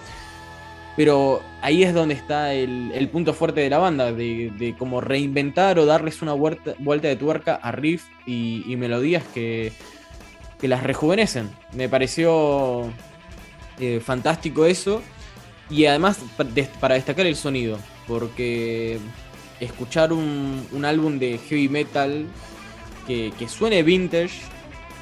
[0.96, 5.84] Pero ahí es donde está el, punto fuerte de la banda, de, como reinventar o
[5.84, 9.72] darles una vuelta, vuelta de tuerca a riff y, y melodías que,
[10.58, 11.50] que, las rejuvenecen.
[11.74, 12.90] Me pareció
[13.78, 15.02] eh, fantástico eso.
[15.68, 16.18] Y además
[16.80, 18.98] para destacar el sonido, porque
[19.60, 22.26] escuchar un, un álbum de heavy metal
[23.06, 24.40] que, que, suene vintage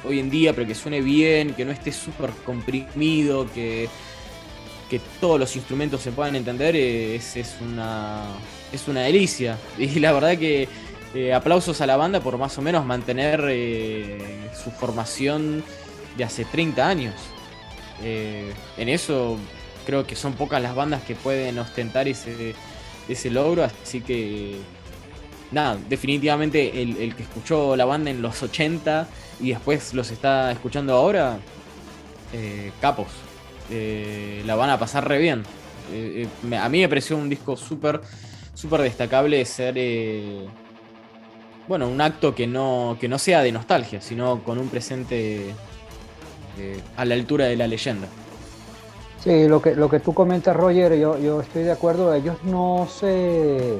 [0.07, 3.89] hoy en día, pero que suene bien, que no esté súper comprimido, que
[4.89, 8.23] que todos los instrumentos se puedan entender es, es, una,
[8.71, 9.57] es una delicia.
[9.77, 10.67] Y la verdad que
[11.13, 15.63] eh, aplausos a la banda por más o menos mantener eh, su formación
[16.17, 17.15] de hace 30 años.
[18.03, 19.37] Eh, en eso
[19.85, 22.55] creo que son pocas las bandas que pueden ostentar ese,
[23.07, 24.55] ese logro, así que
[25.51, 29.07] nada, definitivamente el, el, que escuchó la banda en los 80
[29.39, 31.39] y después los está escuchando ahora,
[32.33, 33.07] eh, capos
[33.69, 35.43] eh, la van a pasar re bien.
[35.91, 36.27] Eh,
[36.59, 38.01] a mí me pareció un disco súper,
[38.53, 40.49] súper destacable de ser,
[41.67, 45.53] bueno, un acto que no, que no sea de nostalgia, sino con un presente
[46.95, 48.07] a la altura de la leyenda.
[49.21, 52.87] Sí, lo que, lo que tú comentas, Roger, yo, yo estoy de acuerdo, ellos no
[52.87, 53.79] se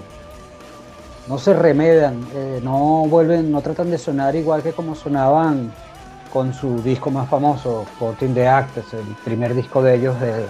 [1.27, 5.71] no se remedan, eh, no vuelven, no tratan de sonar igual que como sonaban
[6.31, 10.45] con su disco más famoso, 14 the Actors, el primer disco de ellos de, de,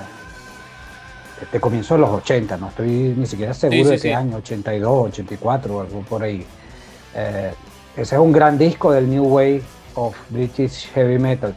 [1.52, 4.12] de comienzo de los 80, no estoy ni siquiera seguro sí, sí, de qué sí.
[4.12, 6.46] año, 82, 84 o algo por ahí.
[7.14, 7.54] Eh,
[7.96, 9.62] ese es un gran disco del New Wave
[9.96, 11.56] of British Heavy Metal.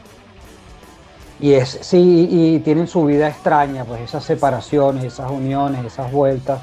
[1.40, 6.60] Y es, sí, y tienen su vida extraña, pues esas separaciones, esas uniones, esas vueltas.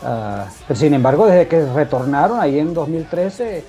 [0.00, 3.64] Pero sin embargo, desde que retornaron ahí en 2013,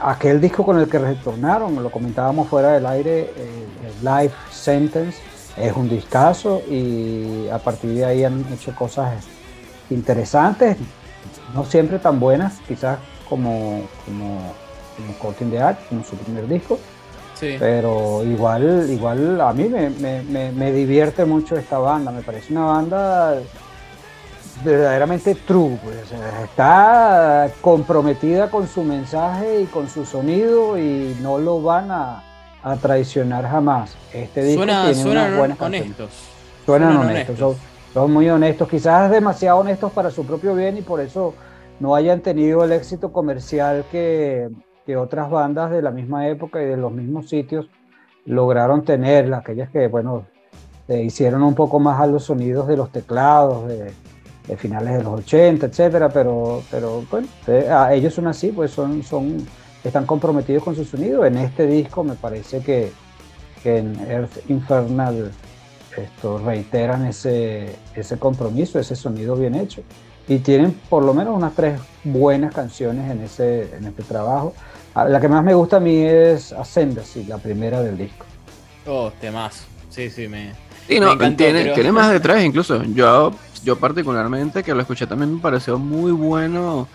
[0.00, 3.66] aquel disco con el que retornaron, lo comentábamos fuera del aire, eh,
[4.02, 5.18] Life Sentence,
[5.56, 9.24] es un discazo y a partir de ahí han hecho cosas
[9.90, 10.76] interesantes,
[11.54, 14.52] no siempre tan buenas, quizás como, como,
[15.20, 16.78] como the Art, como su primer disco,
[17.34, 17.56] sí.
[17.58, 22.52] pero igual, igual a mí me, me, me, me divierte mucho esta banda, me parece
[22.52, 23.38] una banda
[24.64, 25.96] verdaderamente true, pues,
[26.44, 32.22] está comprometida con su mensaje y con su sonido y no lo van a,
[32.62, 33.96] a traicionar jamás.
[34.12, 36.10] Este disco Suena, tiene suenan unas buenas honestos.
[36.64, 37.58] Suenan, Suenan honestos, honestos.
[37.92, 41.34] Son, son muy honestos, quizás demasiado honestos para su propio bien y por eso
[41.80, 44.48] no hayan tenido el éxito comercial que,
[44.86, 47.68] que otras bandas de la misma época y de los mismos sitios
[48.26, 50.26] lograron tener, aquellas que, bueno,
[50.86, 53.92] se hicieron un poco más a los sonidos de los teclados, de,
[54.46, 58.70] de finales de los 80, etcétera, pero, pero bueno, eh, a ellos son así, pues
[58.70, 59.46] son, son,
[59.82, 61.24] están comprometidos con su sonido.
[61.24, 62.92] En este disco me parece que,
[63.62, 65.32] que en Earth Infernal
[65.96, 69.82] esto, reiteran ese, ese compromiso, ese sonido bien hecho.
[70.26, 74.54] Y tienen por lo menos unas tres buenas canciones en, ese, en este trabajo.
[74.94, 78.24] Ah, La que más me gusta a mí es Ascendancy, la primera del disco.
[78.86, 79.64] Oh, temazo.
[79.90, 80.52] Sí, sí, me.
[80.86, 82.82] Sí, Me no, encantó, tiene, pero- tiene más detrás incluso.
[82.84, 83.32] Yo,
[83.64, 86.86] yo particularmente que lo escuché también me pareció muy bueno,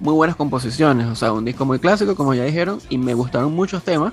[0.00, 1.06] muy buenas composiciones.
[1.06, 4.12] O sea, un disco muy clásico, como ya dijeron, y me gustaron muchos temas.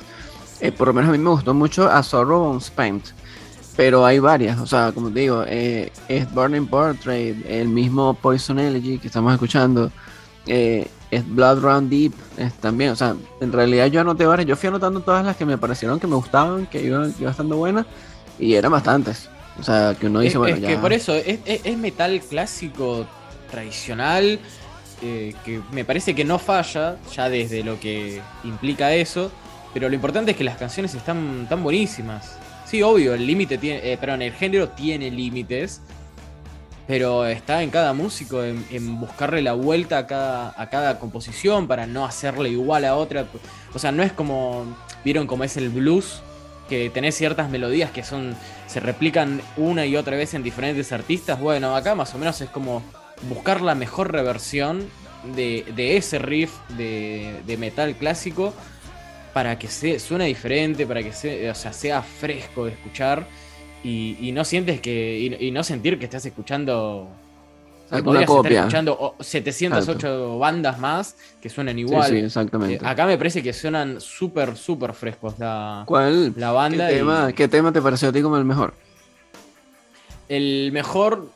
[0.62, 3.08] Eh, por lo menos a mí me gustó mucho A Sorrow on Spent.
[3.76, 8.60] Pero hay varias, o sea, como te digo, eh, es Burning Portrait, el mismo Poison
[8.60, 9.92] Elegy que estamos escuchando,
[10.46, 14.56] eh, es Blood Run Deep es también, o sea, en realidad yo anoté varias, yo
[14.56, 17.58] fui anotando todas las que me parecieron que me gustaban, que iban, que iban estando
[17.58, 17.86] buenas,
[18.40, 19.30] y eran bastantes.
[19.60, 20.68] O sea, que uno dice, es, bueno, es ya.
[20.70, 23.06] que por eso, es, es- es metal clásico
[23.52, 24.40] tradicional,
[25.02, 29.32] eh, que me parece que no falla, ya desde lo que implica eso,
[29.74, 32.38] pero lo importante es que las canciones están tan buenísimas.
[32.66, 35.82] Sí, obvio, el límite tiene, eh, perdón, el género tiene límites,
[36.88, 41.68] pero está en cada músico en, en buscarle la vuelta a cada, a cada composición
[41.68, 43.26] para no hacerle igual a otra.
[43.74, 44.66] O sea, no es como,
[45.04, 46.22] vieron como es el blues,
[46.68, 48.36] que tenés ciertas melodías que son
[48.68, 51.40] se replican una y otra vez en diferentes artistas.
[51.40, 52.82] Bueno, acá más o menos es como
[53.30, 54.88] buscar la mejor reversión
[55.36, 58.54] de, de ese riff de, de metal clásico
[59.34, 63.28] para que se, suene diferente, para que sea, sea fresco de escuchar
[63.84, 67.10] y, y no sientes que y, y no sentir que estás escuchando
[67.90, 72.10] que Una podrías estar escuchando o- 708 bandas más que suenan igual.
[72.10, 72.84] sí, Eh, exactamente.
[72.88, 75.38] acá me parece que suenan súper, súper frescos.
[75.38, 76.34] La, ¿Cuál?
[76.36, 78.74] la banda ¿Qué y- tema, ¿Qué tema te pareció a ti como el mejor?
[80.30, 81.30] El mejor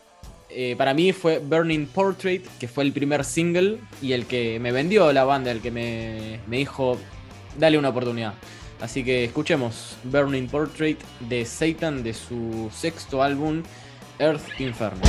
[0.49, 4.71] eh, para mí fue Burning Portrait, que fue el primer single y el que me
[4.71, 6.97] vendió la banda, el que me, me dijo,
[7.59, 8.33] dale una oportunidad.
[8.81, 13.63] Así que escuchemos Burning Portrait de Satan de su sexto álbum,
[14.19, 15.01] Earth Inferno.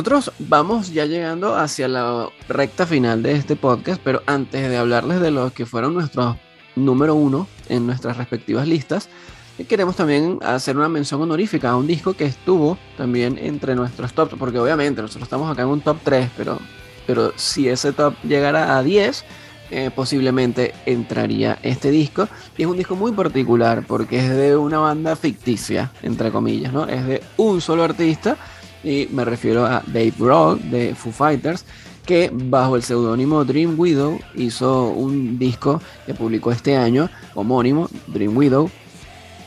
[0.00, 5.20] Nosotros vamos ya llegando hacia la recta final de este podcast, pero antes de hablarles
[5.20, 6.36] de los que fueron nuestros
[6.74, 9.10] número uno en nuestras respectivas listas,
[9.58, 14.14] eh, queremos también hacer una mención honorífica a un disco que estuvo también entre nuestros
[14.14, 16.58] tops, porque obviamente nosotros estamos acá en un top 3, pero,
[17.06, 19.22] pero si ese top llegara a 10,
[19.70, 22.26] eh, posiblemente entraría este disco.
[22.56, 26.86] Y es un disco muy particular porque es de una banda ficticia, entre comillas, ¿no?
[26.86, 28.38] Es de un solo artista
[28.82, 31.64] y me refiero a Dave Grohl de Foo Fighters
[32.06, 38.36] que bajo el seudónimo Dream Widow hizo un disco que publicó este año homónimo Dream
[38.36, 38.70] Widow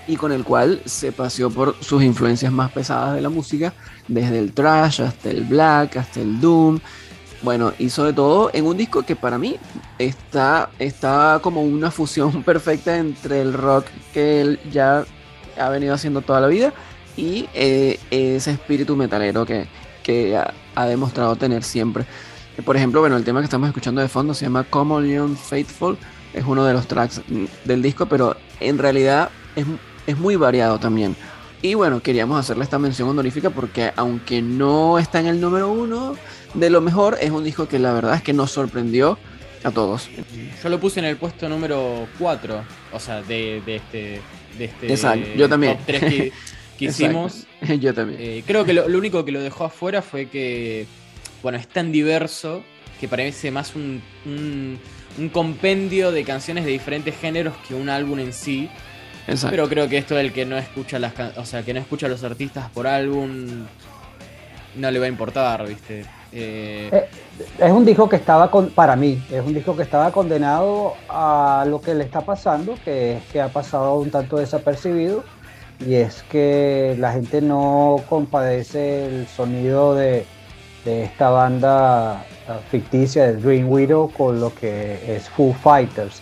[0.07, 3.73] y con el cual se paseó por sus influencias más pesadas de la música,
[4.07, 6.79] desde el trash hasta el black, hasta el doom.
[7.41, 9.57] Bueno, hizo de todo en un disco que para mí
[9.97, 15.05] está, está como una fusión perfecta entre el rock que él ya
[15.57, 16.73] ha venido haciendo toda la vida
[17.17, 19.67] y eh, ese espíritu metalero que,
[20.01, 22.05] que ha, ha, demostrado tener siempre.
[22.65, 25.97] Por ejemplo, bueno, el tema que estamos escuchando de fondo se llama Common Faithful,
[26.33, 27.21] es uno de los tracks
[27.63, 29.65] del disco, pero en realidad es,
[30.07, 31.15] es muy variado también.
[31.61, 36.17] Y bueno, queríamos hacerle esta mención honorífica porque aunque no está en el número uno
[36.53, 39.17] de lo mejor, es un disco que la verdad es que nos sorprendió
[39.63, 40.09] a todos.
[40.61, 44.21] Yo lo puse en el puesto número 4, o sea, de, de este...
[44.57, 45.77] De este Exacto, yo también.
[45.77, 46.31] Top 3 que,
[46.77, 47.45] que hicimos.
[47.79, 48.19] Yo también.
[48.21, 50.85] Eh, creo que lo, lo, único que lo dejó afuera fue que,
[51.41, 52.63] bueno, es tan diverso
[52.99, 54.79] que parece más un, un,
[55.17, 58.69] un compendio de canciones de diferentes géneros que un álbum en sí.
[59.27, 59.51] Exacto.
[59.51, 62.09] Pero creo que esto del que no escucha las o sea, que no escucha a
[62.09, 63.65] los artistas por álbum
[64.75, 66.01] no le va a importar, ¿viste?
[66.31, 66.89] Eh...
[66.91, 67.05] Eh,
[67.59, 71.63] es un disco que estaba con, para mí, es un disco que estaba condenado a
[71.67, 75.23] lo que le está pasando, que es que ha pasado un tanto desapercibido
[75.85, 80.25] y es que la gente no compadece el sonido de,
[80.85, 82.25] de esta banda
[82.69, 86.21] ficticia de Dream Widow con lo que es Foo Fighters.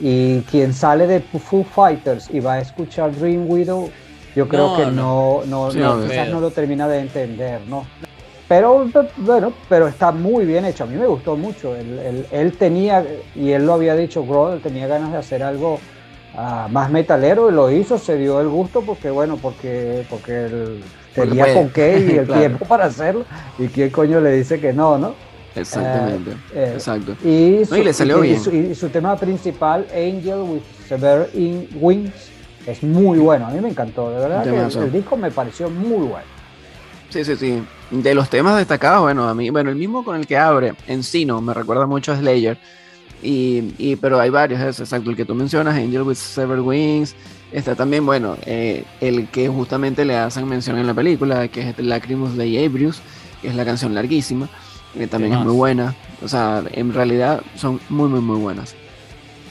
[0.00, 3.90] Y quien sale de Foo Fighters y va a escuchar Dream Widow,
[4.34, 5.42] yo creo No, que no.
[5.46, 5.78] no, Sí,
[6.08, 7.84] quizás no lo termina de entender, ¿no?
[8.48, 8.86] Pero
[9.18, 10.84] bueno, pero está muy bien hecho.
[10.84, 11.74] A mí me gustó mucho.
[11.74, 15.78] Él, él- él tenía, y él lo había dicho, Grohl, tenía ganas de hacer algo
[16.34, 20.82] más metalero y lo hizo, se dio el gusto porque, bueno, porque, porque él
[21.14, 22.40] tenía con qué y el Claro.
[22.40, 23.24] tiempo para hacerlo.
[23.58, 25.14] ¿Y quién coño le dice que no, no?
[25.54, 26.30] Exactamente.
[26.54, 27.12] eh, Exacto.
[27.22, 28.40] Y No, y le salió y bien.
[28.42, 32.30] su- y su tema principal, Angel with Severe in Wings,
[32.66, 33.46] es muy bueno.
[33.46, 36.32] A mí me encantó, de verdad que el disco me pareció muy bueno.
[37.10, 37.62] Sí, sí, sí.
[37.90, 41.42] De los temas destacados, bueno, a mí, bueno, el mismo con el que abre, Encino,
[41.42, 42.56] me recuerda mucho a Slayer.
[43.22, 47.14] Y, y- pero hay varios, es exacto, el que tú mencionas, Angel with Severed Wings.
[47.52, 51.78] Está también, bueno, eh, el que justamente le hacen mención en la película, que es
[51.78, 53.00] Lacrimus de Abrius,
[53.42, 54.48] que es la canción larguísima,
[54.94, 55.94] que también es muy buena.
[56.22, 58.74] O sea, en realidad son muy, muy, muy buenas.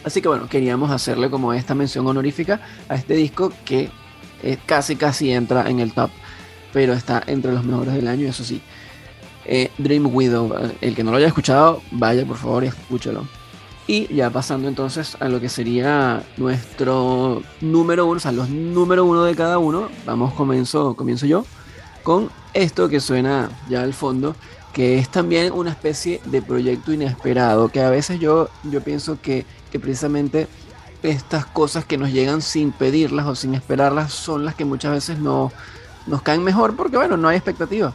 [0.03, 2.59] Así que bueno, queríamos hacerle como esta mención honorífica
[2.89, 3.89] a este disco que
[4.41, 6.09] eh, casi, casi entra en el top
[6.73, 8.61] pero está entre los mejores del año, eso sí.
[9.45, 13.27] Eh, Dream Widow, el que no lo haya escuchado, vaya por favor y escúchalo.
[13.91, 19.03] Y ya pasando entonces a lo que sería nuestro número uno, o sea, los número
[19.03, 21.43] uno de cada uno, vamos, comienzo, comienzo yo
[22.01, 24.33] con esto que suena ya al fondo,
[24.71, 29.45] que es también una especie de proyecto inesperado, que a veces yo, yo pienso que,
[29.73, 30.47] que precisamente
[31.03, 35.19] estas cosas que nos llegan sin pedirlas o sin esperarlas son las que muchas veces
[35.19, 35.51] no,
[36.07, 37.91] nos caen mejor porque, bueno, no hay expectativa.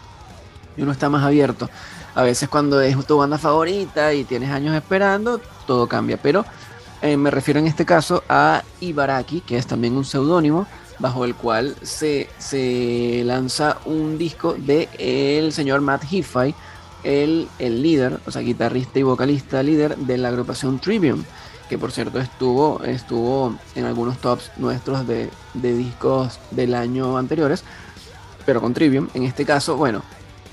[0.76, 1.70] Y uno está más abierto.
[2.16, 6.16] A veces cuando es tu banda favorita y tienes años esperando, todo cambia.
[6.16, 6.46] Pero
[7.02, 10.66] eh, me refiero en este caso a Ibaraki, que es también un seudónimo,
[10.98, 16.54] bajo el cual se, se lanza un disco de el señor Matt Heafy,
[17.04, 21.22] el, el líder, o sea, guitarrista y vocalista líder de la agrupación Trivium,
[21.68, 27.62] que por cierto estuvo, estuvo en algunos tops nuestros de, de discos del año anteriores
[28.46, 29.08] pero con Trivium.
[29.12, 30.02] En este caso, bueno,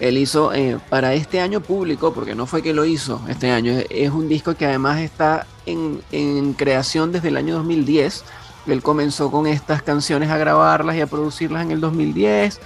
[0.03, 3.73] él hizo eh, para este año público, porque no fue que lo hizo este año,
[3.89, 8.25] es un disco que además está en, en creación desde el año 2010.
[8.67, 12.59] Él comenzó con estas canciones a grabarlas y a producirlas en el 2010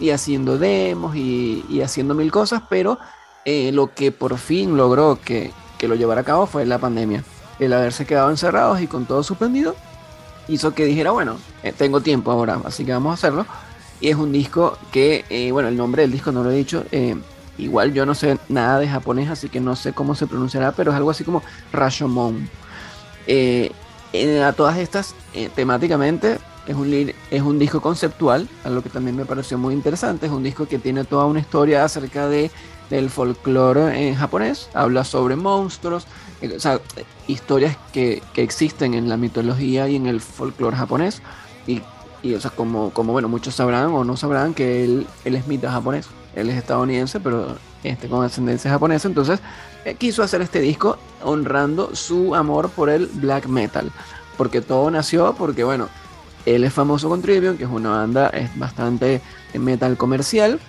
[0.00, 2.98] y haciendo demos y, y haciendo mil cosas, pero
[3.44, 7.22] eh, lo que por fin logró que, que lo llevara a cabo fue la pandemia.
[7.60, 9.76] El haberse quedado encerrados y con todo suspendido
[10.48, 13.46] hizo que dijera, bueno, eh, tengo tiempo ahora, así que vamos a hacerlo.
[14.00, 16.84] Y es un disco que, eh, bueno, el nombre del disco no lo he dicho.
[16.92, 17.16] eh,
[17.58, 20.90] igual yo no sé nada de japonés, así que no sé cómo se pronunciará, pero
[20.92, 21.42] es algo así como
[21.72, 22.48] Rashomon.
[23.26, 23.70] Eh,
[24.12, 29.16] eh, a todas estas, eh, temáticamente, es un, es un disco conceptual, algo que también
[29.16, 30.26] me pareció muy interesante.
[30.26, 32.50] Es un disco que tiene toda una historia acerca de,
[32.88, 34.68] del folclore en japonés.
[34.74, 36.06] Habla sobre monstruos,
[36.40, 40.76] eh, o sea, eh, historias que, que existen en la mitología y en el folclore
[40.76, 41.22] japonés.
[41.66, 41.82] Y,
[42.22, 45.46] y, o sea, como, como bueno, muchos sabrán o no sabrán que él, él es
[45.46, 46.06] mitad japonés.
[46.34, 49.08] Él es estadounidense, pero este, con ascendencia japonesa.
[49.08, 49.40] Entonces,
[49.84, 53.90] eh, quiso hacer este disco honrando su amor por el black metal.
[54.36, 55.88] Porque todo nació porque, bueno,
[56.46, 59.20] él es famoso con Trivium, que es una banda es bastante
[59.54, 60.60] metal comercial.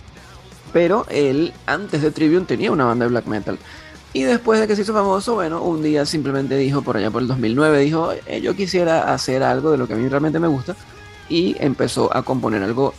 [0.74, 3.60] Pero él, antes de Trivium, tenía una banda de black metal.
[4.14, 7.22] Y después de que se hizo famoso, bueno, un día simplemente dijo, por allá por
[7.22, 10.47] el 2009, dijo, "Eh, yo quisiera hacer algo de lo que a mí realmente me
[10.47, 10.76] gusta.
[11.32, 12.94] Y empezó a componer algo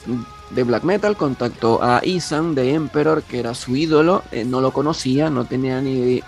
[0.48, 1.18] de black metal.
[1.18, 4.22] Contactó a Isan de Emperor, que era su ídolo.
[4.32, 6.22] eh, no lo conocía, no tenía ni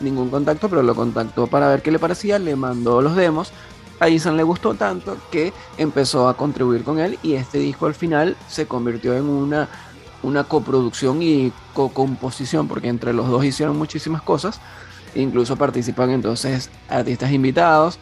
[0.00, 2.38] ningún contacto, pero lo contactó para ver qué le parecía.
[2.38, 3.52] Le mandó los demos.
[4.00, 7.18] A Isan le gustó tanto que empezó a contribuir con él.
[7.22, 9.68] Y este disco al final se convirtió en una,
[10.22, 14.58] una coproducción y co-composición, porque entre los dos hicieron muchísimas cosas.
[15.14, 17.98] Incluso participan entonces artistas invitados.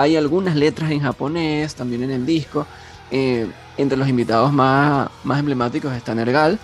[0.00, 2.66] Hay algunas letras en japonés también en el disco.
[3.10, 3.46] Eh,
[3.76, 6.58] entre los invitados más, más emblemáticos está Nergal,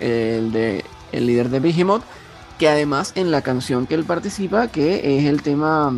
[0.00, 2.02] el, de, el líder de Behemoth,
[2.58, 5.94] que además en la canción que él participa, que es el tema,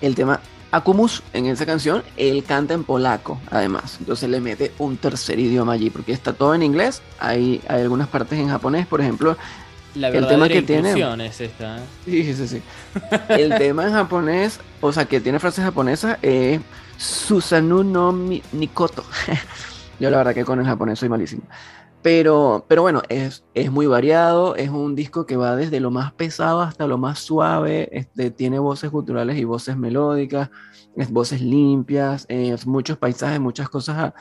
[0.00, 0.40] el tema
[0.70, 3.98] Akumus, en esa canción, él canta en polaco, además.
[4.00, 7.02] Entonces le mete un tercer idioma allí, porque está todo en inglés.
[7.18, 9.36] Hay, hay algunas partes en japonés, por ejemplo.
[9.94, 10.92] La El tema que tiene-
[11.26, 11.78] es esta.
[11.78, 11.80] ¿eh?
[12.04, 12.62] Sí, sí, sí.
[13.28, 16.60] El tema en japonés, o sea, que tiene frases japonesas, es
[16.96, 19.04] Susanu no Mi- Nikoto.
[20.00, 21.42] Yo la verdad que con el japonés soy malísimo.
[22.02, 26.12] Pero, pero bueno, es, es muy variado, es un disco que va desde lo más
[26.14, 30.48] pesado hasta lo más suave, este, tiene voces guturales y voces melódicas,
[30.96, 34.14] es voces limpias, es muchos paisajes, muchas cosas a-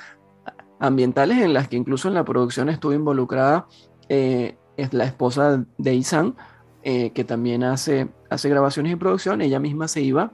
[0.82, 3.68] ambientales en las que incluso en la producción estuvo involucrada
[4.10, 6.36] eh, es la esposa de Isan,
[6.84, 10.32] eh, que también hace, hace grabaciones y producción, ella misma se iba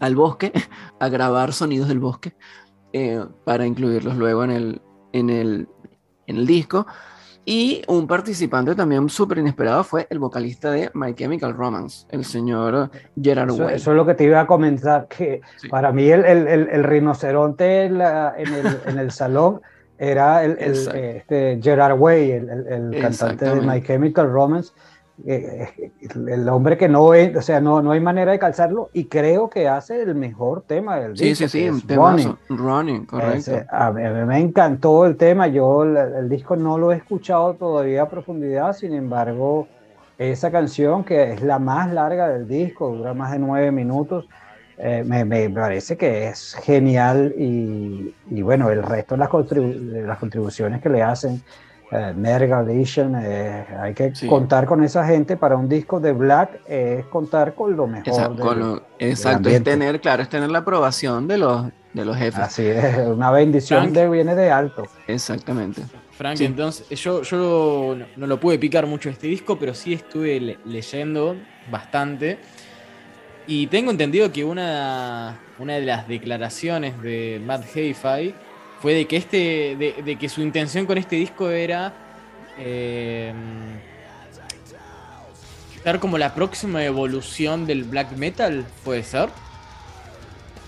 [0.00, 0.52] al bosque
[1.00, 2.34] a grabar sonidos del bosque
[2.92, 5.68] eh, para incluirlos luego en el, en el,
[6.26, 6.86] en el disco.
[7.44, 12.88] Y un participante también súper inesperado fue el vocalista de My Chemical Romance, el señor
[13.20, 13.74] Gerard Eso, Way.
[13.74, 15.68] eso es lo que te iba a comentar, que Sí.
[15.68, 19.60] para mí el, el- el- el rinoceronte en, la- en el, en el salón
[20.02, 23.80] era el, el, eh, este Gerard Way, el, el- cantante de My.
[23.82, 24.72] Chemical Romance,
[25.24, 28.90] eh, eh, el, hombre que no ve, o sea, no, no hay manera de calzarlo
[28.92, 32.36] y creo que hace el mejor tema del Sí, disco, sí, sí, es temazo.
[32.48, 32.58] Running.
[32.58, 33.52] Running, correcto.
[33.52, 35.46] Mí, a mí me encantó el tema.
[35.46, 39.68] Yo el, el disco no lo he escuchado todavía a profundidad, sin embargo,
[40.18, 44.26] esa canción que es la más larga del disco, dura más de nueve minutos,
[44.78, 50.04] eh, me, me parece que es genial y, y bueno, el resto de las, contribu-
[50.06, 51.42] las contribuciones que le hacen.
[51.94, 54.26] eh, Nergal, Edition, eh, hay que Sí.
[54.26, 58.08] contar con esa gente para un disco de Black, eh, es contar con lo mejor.
[58.08, 59.70] Esa- del- con lo- exacto, es ambiente.
[59.72, 62.40] tener, claro, es tener la aprobación de los, de los jefes.
[62.40, 63.94] Así es, una bendición Frank.
[63.94, 64.84] de, viene de alto.
[65.06, 65.82] Exactamente.
[66.12, 66.46] Frank, Sí.
[66.46, 67.36] entonces yo, yo
[67.98, 71.36] no, no lo pude picar mucho este disco, pero sí estuve le- leyendo
[71.70, 72.38] bastante.
[73.46, 78.34] Y tengo entendido que una, una de las declaraciones de Matt Heify
[78.80, 79.76] fue de que este.
[79.76, 81.92] de, de que su intención con este disco era.
[82.58, 83.32] eh,
[85.84, 89.30] dar como la próxima evolución del black metal, ¿puede ser?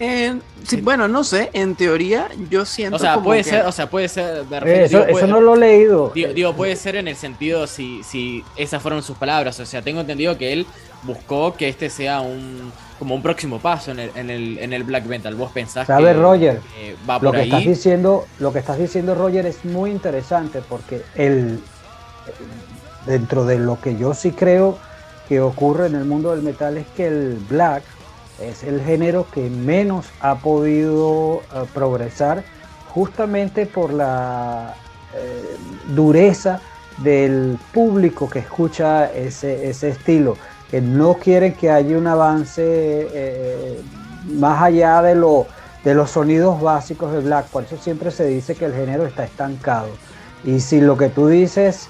[0.00, 3.66] Eh, sí, bueno, no sé, en teoría yo siento O sea, como puede que- ser,
[3.66, 4.38] o sea, puede ser.
[4.50, 6.10] Eh, refiero, eso, digo, eso puede- no lo he leído.
[6.14, 9.58] Digo, digo, puede ser en el sentido si, si esas fueron sus palabras.
[9.60, 10.66] O sea, tengo entendido que él
[11.04, 14.84] buscó que este sea un como un próximo paso en el, en el, en el
[14.84, 15.34] black metal.
[15.34, 16.60] ¿Vos pensás ¿Sabe, que Roger?
[16.76, 20.62] que va lo por que estás diciendo, lo que estás diciendo, Roger, es muy interesante
[20.66, 21.60] porque el
[23.06, 24.78] dentro de lo que yo sí creo
[25.28, 27.82] que ocurre en el mundo del metal es que el black
[28.40, 32.44] es el género que menos ha podido eh, progresar
[32.94, 34.74] justamente por la
[35.14, 35.56] eh,
[35.88, 36.60] dureza
[36.98, 40.36] del público que escucha ese, ese estilo,
[40.70, 43.80] que no quieren que haya un avance eh,
[44.26, 45.46] más allá de, lo,
[45.82, 49.24] de los sonidos básicos de black, por eso siempre se dice que el género está
[49.24, 49.88] estancado.
[50.44, 51.88] Y si lo que tú dices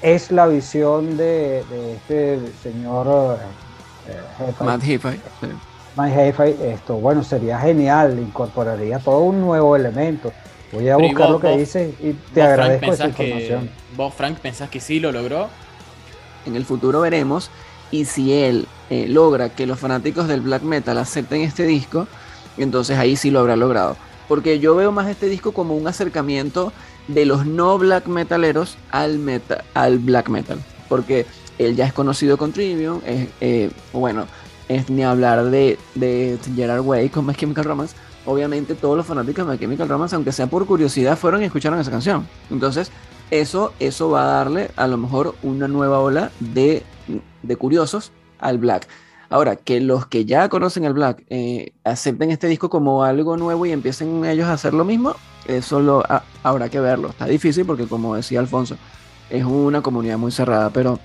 [0.00, 1.60] es la visión de,
[1.94, 3.38] este señor
[4.08, 5.20] eh, Matt Heafy,
[6.00, 10.32] Mike Heifei, esto, bueno, sería genial, incorporaría todo un nuevo elemento.
[10.72, 12.92] Voy a Pero ¿y buscar vos- lo que vos- dices y te ¿Vos, Frank, agradezco
[12.92, 13.70] esa pensás que, información.
[13.96, 15.48] ¿Vos, Frank, pensás que sí lo logró?
[16.46, 17.50] en el futuro veremos.
[17.90, 22.06] Y si él eh, logra que los fanáticos del black metal acepten este disco,
[22.56, 23.96] entonces ahí sí lo habrá logrado.
[24.28, 26.72] Porque yo veo más este disco como un acercamiento
[27.08, 30.60] de los no black metaleros al, meta, al black metal.
[30.88, 31.26] Porque
[31.58, 34.26] él ya es conocido con Trivium, es, eh, bueno,
[34.70, 37.96] es ni hablar de, de Gerard Way con My Chemical Romance.
[38.24, 41.80] Obviamente todos los fanáticos de My Chemical Romance, aunque sea por curiosidad, fueron y escucharon
[41.80, 42.28] esa canción.
[42.50, 42.92] Entonces,
[43.32, 46.84] eso, eso va a darle a lo mejor una nueva ola de,
[47.42, 48.86] de curiosos al black.
[49.28, 53.66] Ahora, que los que ya conocen el black eh, acepten este disco como algo nuevo
[53.66, 55.16] y empiecen ellos a hacer lo mismo,
[55.46, 56.04] eso lo,
[56.44, 57.08] habrá que verlo.
[57.08, 58.76] Está difícil porque, como decía Alfonso,
[59.30, 61.00] es una comunidad muy cerrada, pero,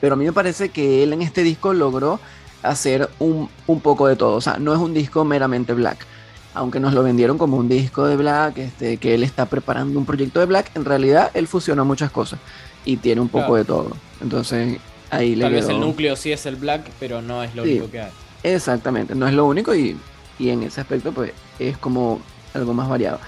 [0.00, 2.18] pero a mí me parece que él en este disco logró
[2.62, 4.34] hacer un, un poco de todo.
[4.36, 6.06] O sea, no es un disco meramente black.
[6.54, 10.04] Aunque nos lo vendieron como un disco de black, este, que él está preparando un
[10.04, 12.38] proyecto de black, en realidad él fusiona muchas cosas
[12.84, 13.56] y tiene un poco Claro.
[13.56, 13.96] de todo.
[14.20, 14.78] Entonces,
[15.10, 17.64] ahí le Tal vez quedó- el núcleo sí es el black, pero no es lo
[17.64, 17.70] Sí.
[17.72, 18.10] único que hay.
[18.42, 19.96] Exactamente, no es lo único y,
[20.38, 22.20] y en ese aspecto pues es como
[22.54, 23.18] algo más variado.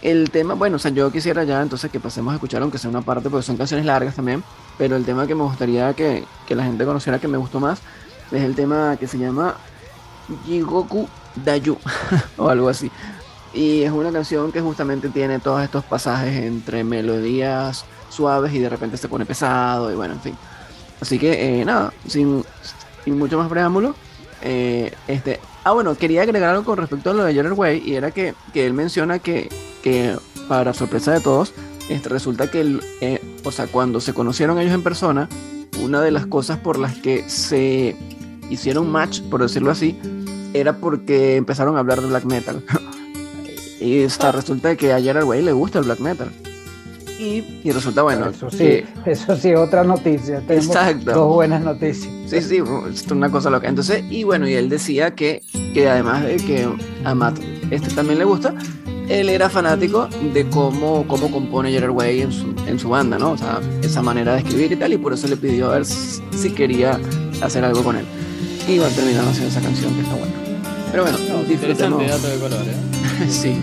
[0.00, 2.88] El tema, bueno, o sea, yo quisiera ya entonces que pasemos a escuchar, aunque sea
[2.88, 4.42] una parte, porque son canciones largas también,
[4.78, 7.80] pero el tema que me gustaría que, que la gente conociera que me gustó más
[8.30, 9.56] es el tema que se llama
[10.46, 11.08] Jigoku
[11.44, 11.76] Dayu
[12.36, 12.90] o algo así.
[13.52, 18.68] Y es una canción que justamente tiene todos estos pasajes entre melodías suaves y de
[18.68, 20.36] repente se pone pesado y bueno, en fin.
[21.00, 22.44] Así que eh, nada, sin,
[23.04, 23.94] sin mucho más preámbulo,
[24.42, 27.94] eh, este, ah, bueno, quería agregar algo con respecto a lo de Gerard Way y
[27.94, 29.48] era que, que él menciona que,
[29.82, 30.16] que,
[30.48, 31.52] para sorpresa de todos,
[31.88, 35.28] este, resulta que, eh, o sea, cuando se conocieron ellos en persona,
[35.80, 37.96] una de las cosas por las que se
[38.50, 39.96] hicieron match, por decirlo así,
[40.52, 42.62] era porque empezaron a hablar de black metal.
[43.80, 46.30] y está, resulta que a Gerard Way le gusta el black metal.
[47.18, 50.40] Y, y resulta, bueno, eso sí, que- eso sí, otra noticia.
[50.40, 51.12] Tenemos Exacto.
[51.12, 52.08] dos buenas noticias.
[52.26, 53.68] Sí, sí, es una cosa loca.
[53.68, 55.42] Entonces, y bueno, y él decía que,
[55.74, 56.66] que además de que
[57.04, 57.38] a Matt
[57.70, 58.54] este también le gusta,
[59.10, 63.32] él era fanático de cómo, cómo compone Gerard Way en su, en su banda, ¿no?
[63.32, 65.84] O sea, esa manera de escribir y tal, y por eso le pidió a ver
[65.84, 66.98] si, si quería
[67.42, 68.06] hacer algo con él.
[68.68, 70.32] Y van terminando haciendo esa canción que está buena.
[70.90, 72.02] Pero bueno, No, disfrutemos.
[72.02, 73.26] interesante dato de color, ¿eh?
[73.28, 73.54] sí,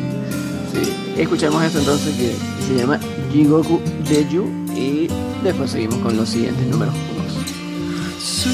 [0.74, 0.94] sí.
[1.22, 2.36] Escuchemos eso entonces que
[2.68, 3.00] se llama
[3.32, 4.46] Jigoku Deju
[4.76, 5.08] y
[5.44, 8.48] después seguimos con los siguientes números unos.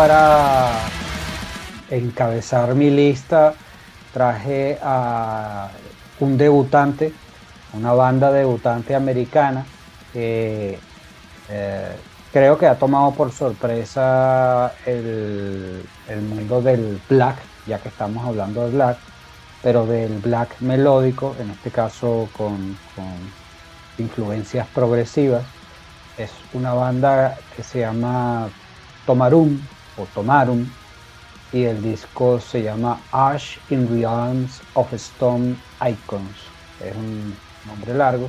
[0.00, 0.70] Para
[1.90, 3.52] encabezar mi lista
[4.14, 5.68] traje a
[6.20, 7.12] un debutante,
[7.74, 9.66] una banda debutante americana
[10.14, 10.78] que
[11.50, 11.96] eh,
[12.32, 17.36] creo que ha tomado por sorpresa el, el mundo del black,
[17.66, 18.96] ya que estamos hablando de black,
[19.62, 23.12] pero del black melódico, en este caso con, con
[23.98, 25.44] influencias progresivas.
[26.16, 28.48] Es una banda que se llama
[29.04, 29.60] Tomarum
[30.00, 30.66] o Tomarum
[31.52, 36.36] y el disco se llama Ash in the Arms of Stone Icons.
[36.84, 37.34] Es un
[37.66, 38.28] nombre largo.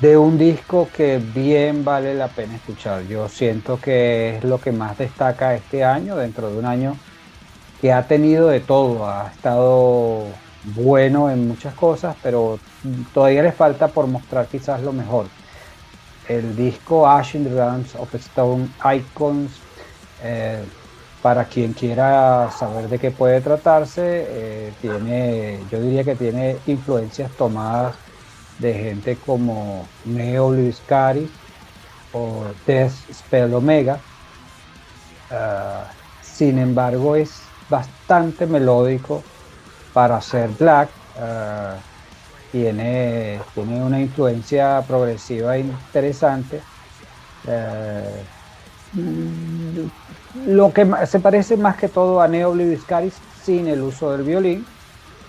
[0.00, 3.04] De un disco que bien vale la pena escuchar.
[3.04, 6.96] Yo siento que es lo que más destaca este año, dentro de un año
[7.80, 9.08] que ha tenido de todo.
[9.08, 10.26] Ha estado
[10.64, 12.58] bueno en muchas cosas, pero
[13.12, 15.26] todavía le falta por mostrar quizás lo mejor.
[16.26, 19.63] El disco Ash in the Arms of Stone Icons.
[20.26, 20.66] Eh,
[21.20, 27.34] para quien quiera saber de qué puede tratarse, eh, tiene, yo diría que tiene influencias
[27.36, 28.02] tomadas
[28.56, 31.36] de gente como Neo Luis Cari
[32.10, 34.06] o Death Spell Omega.
[35.28, 39.30] Ah, sin embargo, es bastante melódico
[39.92, 40.96] para ser black.
[41.14, 41.86] Ah,
[42.50, 46.68] tiene, tiene una influencia progresiva interesante.
[47.44, 48.28] Eh,
[50.46, 52.54] lo que se parece más que todo a Neo
[52.86, 54.66] Caris sin el uso del violín.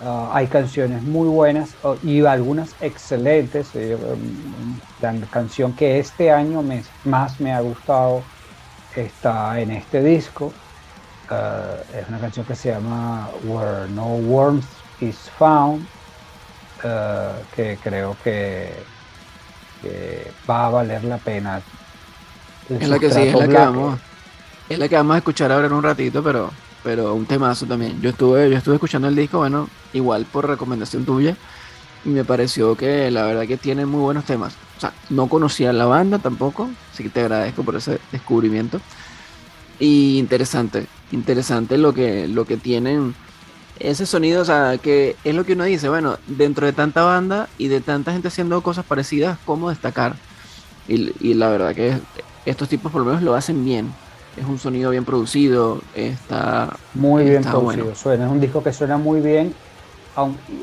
[0.03, 1.69] Ah, hay canciones muy buenas
[2.03, 3.69] y algunas excelentes.
[3.75, 6.63] Eh, um, la canción que este año
[7.05, 8.23] más me ha gustado
[8.95, 10.51] está en este disco.
[11.29, 14.65] Ah, es una canción que se llama Where No Warmth
[15.01, 15.87] is Found,
[16.83, 18.73] ah, que creo que,
[20.49, 21.61] va a valer la pena.
[22.69, 23.99] es la que sí, es la que vamos
[24.69, 26.51] es la que vamos a escuchar ahora en un ratito, pero,
[26.83, 28.01] pero un temazo también.
[28.01, 31.37] Yo estuve, yo estuve escuchando el disco, bueno, igual por recomendación tuya,
[32.03, 34.55] y me pareció que la verdad que tiene muy buenos temas.
[34.77, 38.81] O sea, no conocía la banda tampoco, así que te agradezco por ese descubrimiento.
[39.79, 43.13] Y interesante, interesante lo que, lo que tienen
[43.79, 47.49] ese sonido, o sea, que es lo que uno dice, bueno, dentro de tanta banda
[47.57, 50.15] y de tanta gente haciendo cosas parecidas, ¿cómo destacar?
[50.87, 51.99] Y, y la verdad que
[52.45, 53.91] estos tipos por lo menos lo hacen bien
[54.37, 58.97] es un sonido bien producido, está muy bien producido, suena, es un disco que suena
[58.97, 59.53] muy bien,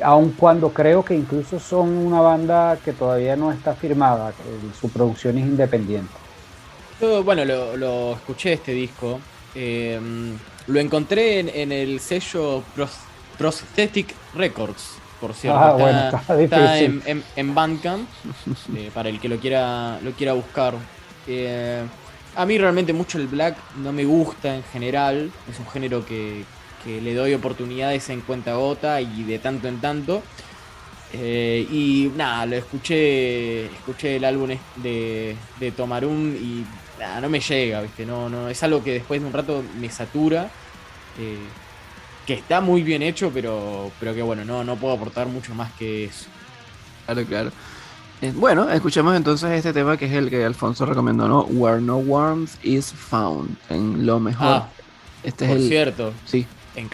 [0.03, 4.33] aun, cuando creo que incluso son una banda que todavía no está firmada,
[4.79, 6.13] su producción es independiente.
[7.01, 9.21] Yo, bueno, lo, escuché este disco,
[9.55, 10.37] em,
[10.67, 12.63] lo encontré en, el sello
[13.39, 15.59] Prosthetic Records, por cierto.
[15.59, 18.09] Ah, está, en, Bandcamp,
[18.77, 20.75] eh, para el que lo quiera, lo quiera buscar.
[21.27, 21.83] Eh,
[22.35, 25.31] a mí realmente mucho el black no me gusta en general.
[25.51, 26.45] Es un género que,
[26.85, 30.23] le doy oportunidades en cuenta gota y de tanto en tanto.
[31.13, 36.65] Eh, y nada, lo escuché, escuché el álbum de, de Tomarum y
[36.99, 38.07] nada, no me llega, ¿viste?
[38.07, 40.51] No, no, es algo que después de un rato me satura.
[41.19, 41.37] Eh,
[42.27, 45.73] que está muy bien hecho, pero, pero que bueno, no, no puedo aportar mucho más
[45.73, 46.27] que eso.
[47.05, 47.53] Claro, claro.
[48.23, 51.43] Eh, bueno, escuchemos entonces este tema que es el que Alfonso recomendó, ¿no?
[51.43, 53.57] Where no warmth is found.
[53.69, 54.47] En lo mejor.
[54.47, 54.69] Ah,
[55.25, 55.69] este es el.
[55.69, 56.15] cierto.
[56.25, 56.47] Sí.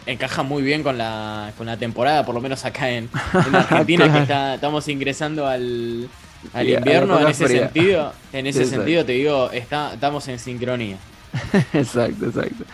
[0.07, 3.11] encaja muy bien con la, con la temporada, por lo menos acá en,
[3.53, 6.09] Argentina, que estamos ingresando al,
[6.55, 7.21] al invierno.
[7.21, 10.97] En ese sentido, en ese sentido te digo, está, estamos en sincronía.
[11.75, 12.65] exacto, exacto.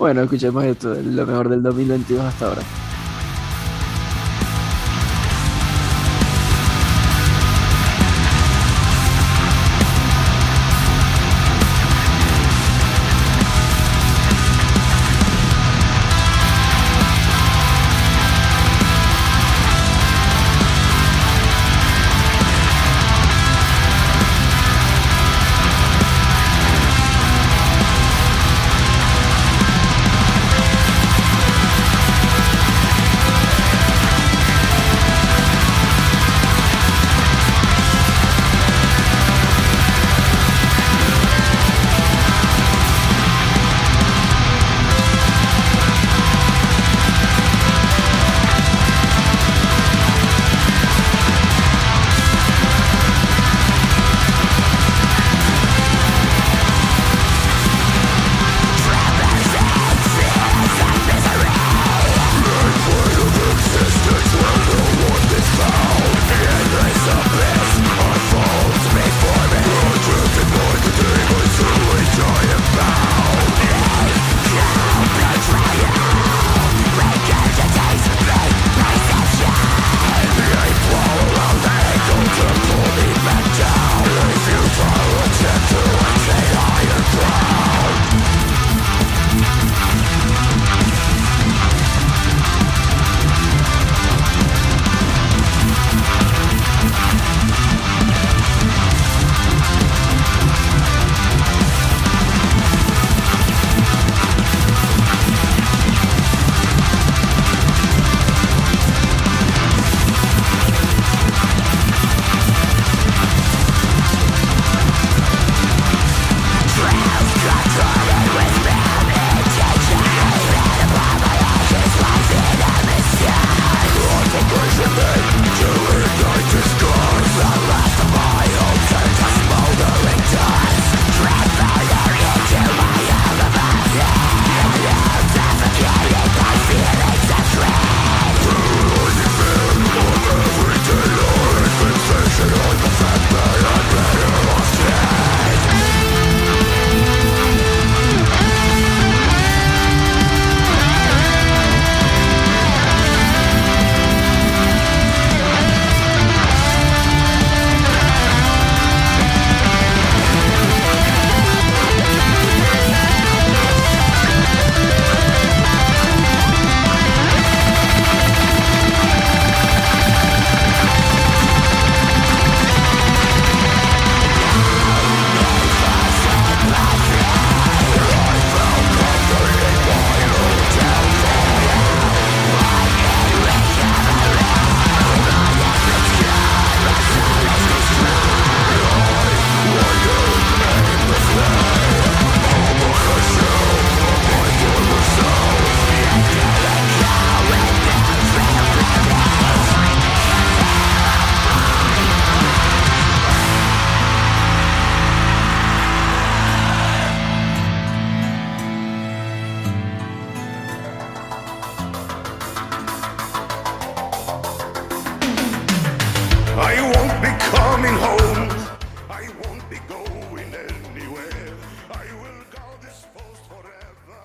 [0.00, 2.62] Bueno, escuchemos esto, lo mejor del 2022 hasta ahora.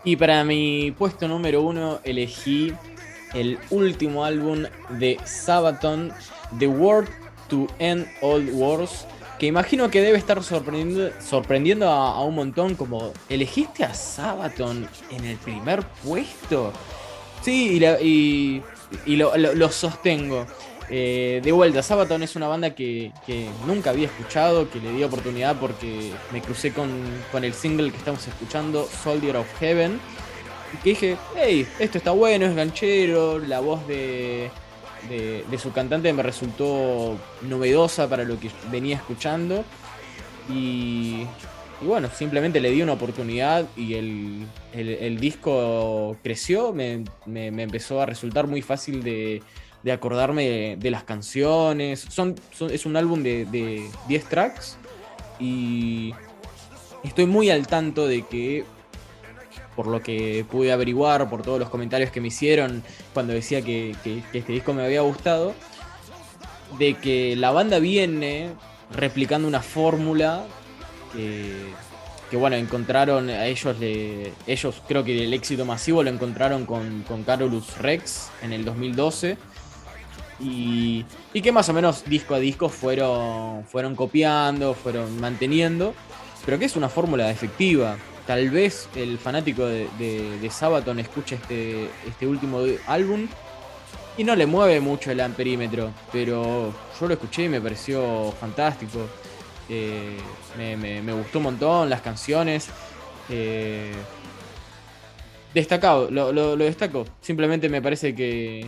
[0.06, 2.72] Y para mi puesto número uno elegí
[3.34, 6.14] el último álbum de Sabaton,
[6.60, 7.10] The World
[7.49, 9.07] to End All Wars,
[9.40, 15.38] que imagino que debe estar sorprendiendo, a, un montón, como elegiste a Sabaton en el
[15.38, 16.72] primer puesto.
[17.41, 18.62] Sí, y,
[19.07, 20.45] lo sostengo.
[20.90, 23.12] Eh, de vuelta, Sabaton es una banda que,
[23.66, 26.90] nunca había escuchado, que le di oportunidad porque me crucé con,
[27.34, 29.99] el single que estamos escuchando, Soldier of Heaven.
[30.74, 34.52] Y que dije, hey, esto está bueno, es ganchero, la voz de,
[35.57, 39.64] su cantante me resultó novedosa para lo que venía escuchando.
[40.49, 41.26] Y,
[41.82, 48.45] y bueno, simplemente le di una oportunidad y el, disco creció, me empezó a resultar
[48.45, 49.41] muy fácil de,
[49.86, 52.07] de acordarme de, las canciones.
[52.72, 54.78] Es un álbum de, de 10 tracks
[55.40, 56.12] y
[57.03, 58.66] estoy muy al tanto de que,
[59.76, 62.82] por lo que pude averiguar, por todos los comentarios que me hicieron
[63.14, 65.53] cuando decía que, que- este disco me había gustado,
[66.80, 68.49] de que la banda viene
[68.91, 70.45] replicando una fórmula
[71.14, 73.78] que, bueno, encontraron a ellos,
[74.48, 79.38] ellos creo que el éxito masivo lo encontraron con, con Carolus Rex en el 2012
[80.40, 85.94] y, que más o menos disco a disco fueron, fueron copiando, fueron manteniendo,
[86.45, 87.98] pero que es una fórmula efectiva.
[88.28, 93.28] Tal vez el fanático de, de, de Sabaton escuche este, este último álbum
[94.18, 99.07] y no le mueve mucho el amperímetro, pero yo lo escuché y me pareció fantástico.
[99.68, 100.18] Eh,
[100.57, 102.70] me, gustó un montón las canciones.
[103.30, 103.91] eh,
[105.53, 107.06] destacado, lo, destaco.
[107.22, 108.66] Simplemente me parece que,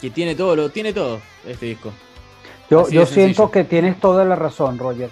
[0.00, 1.92] que tiene todo, lo tiene todo este disco.
[2.70, 5.10] Yo, yo siento que tienes toda la razón, Roger.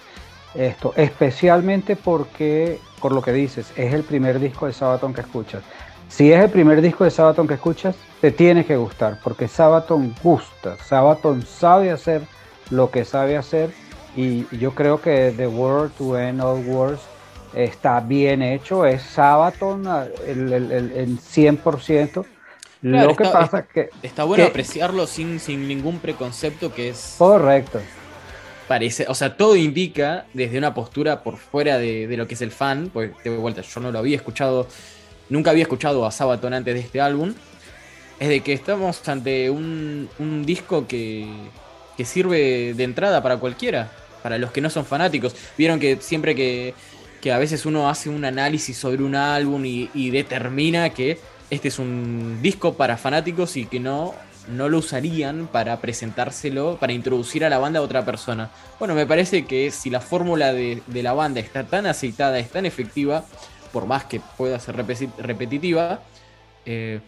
[0.55, 5.63] Esto, especialmente porque, por lo que dices, es el primer disco de Sabaton que escuchas.
[6.09, 10.15] Si es el primer disco de Sabaton que escuchas, te tiene que gustar, porque Sabaton
[10.23, 10.77] gusta.
[10.79, 12.23] Sabaton sabe hacer
[12.71, 13.71] lo que sabe hacer,
[14.17, 17.01] y yo creo que The World to End All Wars
[17.55, 18.87] está bien hecho.
[18.87, 22.25] Es Sabaton ah, el, el, el- el 100%.
[22.83, 23.91] Claro, lo que está- pasa es que.
[24.03, 27.15] Está bueno que- apreciarlo sin, sin ningún preconcepto que es...
[27.19, 27.81] Correcto.
[28.69, 32.43] parece, o sea, todo indica desde una postura por fuera de, de lo que es
[32.43, 34.69] el fan, porque de vuelta, yo no lo había escuchado,
[35.31, 37.33] nunca había escuchado a Sabaton antes de este álbum,
[38.21, 41.27] es de que estamos ante un, un disco que,
[41.97, 43.91] que sirve de entrada para cualquiera,
[44.23, 45.35] para los que no son fanáticos.
[45.57, 46.75] Vieron que siempre que,
[47.23, 51.19] que a veces uno hace un análisis sobre un álbum y, y determina que
[51.51, 54.15] este es un disco para fanáticos y que no,
[54.49, 58.51] no lo usarían para presentárselo, para introducir a la banda a otra persona.
[58.79, 62.51] Bueno, me parece que si la fórmula de, de la banda está tan aceitada, es
[62.51, 63.25] tan efectiva,
[63.73, 66.01] por más que pueda ser repetitiva,
[66.67, 67.01] eh,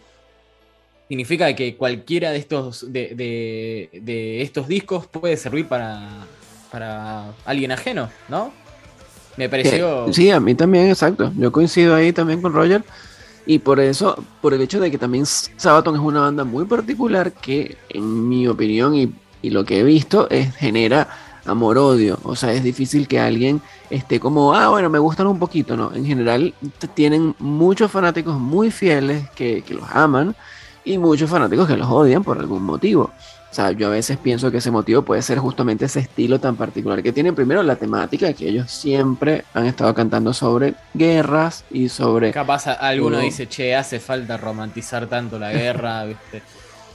[1.07, 6.07] significa que cualquiera de estos, de, de- de estos discos puede servir para,
[6.71, 8.53] para alguien ajeno, ¿no?
[9.37, 10.11] Me pareció...
[10.13, 11.31] Sí, a mí también, exacto.
[11.37, 12.83] Yo coincido ahí también con Roger.
[13.51, 17.33] Y por eso, por el hecho de que también Sabaton es una banda muy particular
[17.33, 21.09] que, en mi opinión y, y lo que he visto, es, genera
[21.43, 22.17] amor-odio.
[22.23, 25.93] O sea, es difícil que alguien esté como, ah, bueno, me gustan un poquito, ¿no?
[25.93, 26.53] En general,
[26.93, 30.33] tienen muchos fanáticos muy fieles que, que los aman
[30.85, 33.11] y muchos fanáticos que los odian por algún motivo.
[33.51, 36.55] O sea, yo a veces pienso que ese motivo puede ser justamente ese estilo tan
[36.55, 37.35] particular que tienen.
[37.35, 42.31] Primero, la temática, que ellos siempre han estado cantando sobre guerras y sobre...
[42.31, 43.25] Capaz alguno Todo.
[43.25, 46.41] dice, che, hace falta romantizar tanto la guerra, ¿viste?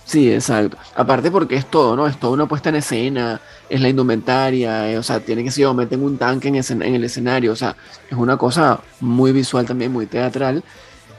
[0.07, 0.79] Sí, exacto.
[0.95, 2.07] Aparte porque es todo, ¿no?
[2.07, 5.67] Es toda una puesta en escena, es la indumentaria, eh, o sea, tiene que ser,
[5.75, 7.77] meten un tanque en el escenario, o sea,
[8.09, 10.63] es una cosa muy visual también, muy teatral,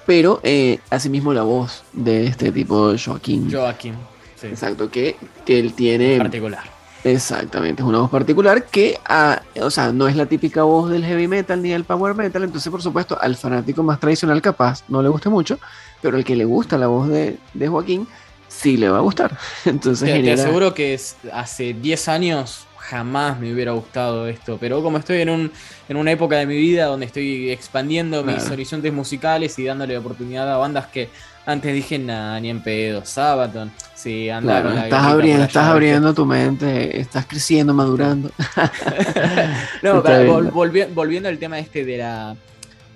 [0.05, 3.51] pero eh, asimismo la voz de este tipo, Joaquín.
[3.51, 3.95] Joaquín,
[4.39, 5.15] sí, Exacto, que,
[5.45, 6.13] que él tiene...
[6.13, 6.77] en particular.
[7.03, 11.05] Exactamente, es una voz particular que, ah, o sea, no es la típica voz del
[11.05, 15.01] heavy metal ni del power metal, entonces por supuesto al fanático más tradicional capaz no
[15.01, 15.59] le guste mucho,
[16.01, 18.07] pero al que le gusta la voz de, de Joaquín
[18.47, 19.37] sí le va a gustar.
[19.65, 24.97] Entonces Te, aseguro que es- hace 10 años jamás me hubiera gustado esto, pero como
[24.97, 25.51] estoy en, un,
[25.89, 30.51] en una época de mi vida donde estoy expandiendo mis horizontes musicales y dándole oportunidad
[30.51, 31.09] a bandas que
[31.47, 36.13] antes dije, nah, ni en pedo, Sabaton, sí, anda Claro, estás abriendo, estás allá, abriendo
[36.13, 38.29] tu mente, estás creciendo, madurando.
[39.81, 40.27] No, pero bien.
[40.27, 42.35] vol- volvi- volviendo al tema este de la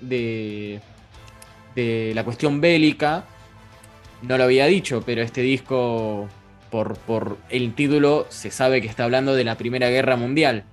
[0.02, 0.80] de,
[1.74, 3.24] de la cuestión bélica,
[4.20, 6.28] no lo había dicho, pero este disco,
[6.70, 10.64] por, por el título, se sabe que está hablando de la Primera Guerra Mundial.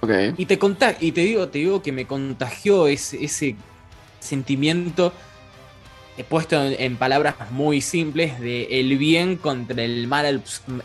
[0.00, 0.10] Ok.
[0.36, 0.60] Y te
[1.00, 3.56] y te digo, te digo que me contagió ese, ese
[4.20, 5.12] sentimiento
[6.24, 10.42] puesto en, en palabras muy simples de el bien contra el mal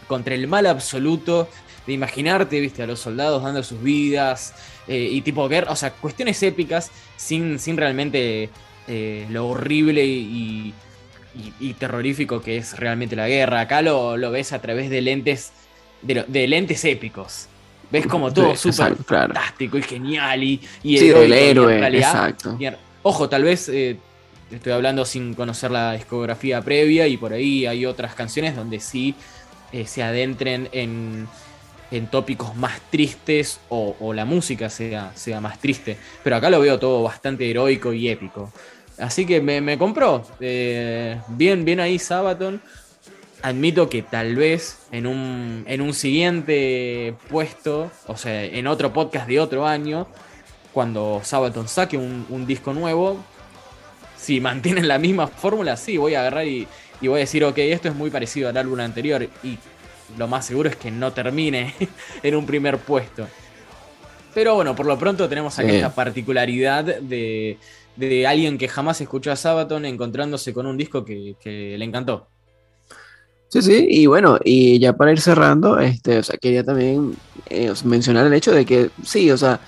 [0.07, 1.49] contra el mal absoluto
[1.88, 4.53] de imaginarte viste a los soldados dando sus vidas
[4.88, 8.49] eh, y tipo guerra o sea cuestiones épicas sin, sin realmente
[8.88, 10.73] eh, lo horrible y,
[11.35, 15.01] y- y terrorífico que es realmente la guerra acá lo, lo ves a través de
[15.01, 15.51] lentes
[16.01, 17.47] de, lentes épicos
[17.91, 19.34] ves como todo súper exacto, claro.
[19.34, 22.55] fantástico y genial y, y Sí, en héroe, realidad- exacto.
[22.60, 23.97] y en- Ojo, tal vez eh,
[24.55, 29.15] estoy hablando sin conocer la discografía previa y por ahí hay otras canciones donde sí
[29.71, 31.27] eh, se adentren en,
[31.91, 35.97] en tópicos más tristes o, la música sea, sea más triste.
[36.23, 38.51] Pero acá lo veo todo bastante heroico y épico.
[38.97, 40.25] Así que me, compró.
[40.39, 42.61] Eh, bien, bien ahí Sabaton.
[43.41, 49.27] Admito que tal vez en un, en un siguiente puesto, o sea, en otro podcast
[49.27, 50.07] de otro año,
[50.71, 53.19] cuando Sabaton saque un disco nuevo,
[54.24, 56.68] si mantienen la misma fórmula, sí, voy a agarrar y,
[57.02, 59.28] y voy a decir, ok, esto es muy parecido al álbum anterior.
[59.44, 59.58] Y
[60.18, 61.74] lo más seguro es que no termine
[62.24, 63.28] en un primer puesto.
[64.34, 65.76] Pero bueno, por lo pronto tenemos acá Sí.
[65.76, 67.60] esta particularidad de,
[67.95, 72.28] de alguien que jamás escuchó a Sabaton encontrándose con un disco que, que le encantó.
[73.50, 77.16] Sí, sí, y bueno, y ya para ir cerrando, este, o sea, quería también
[77.50, 79.60] eh, mencionar el hecho de que sí, o sea,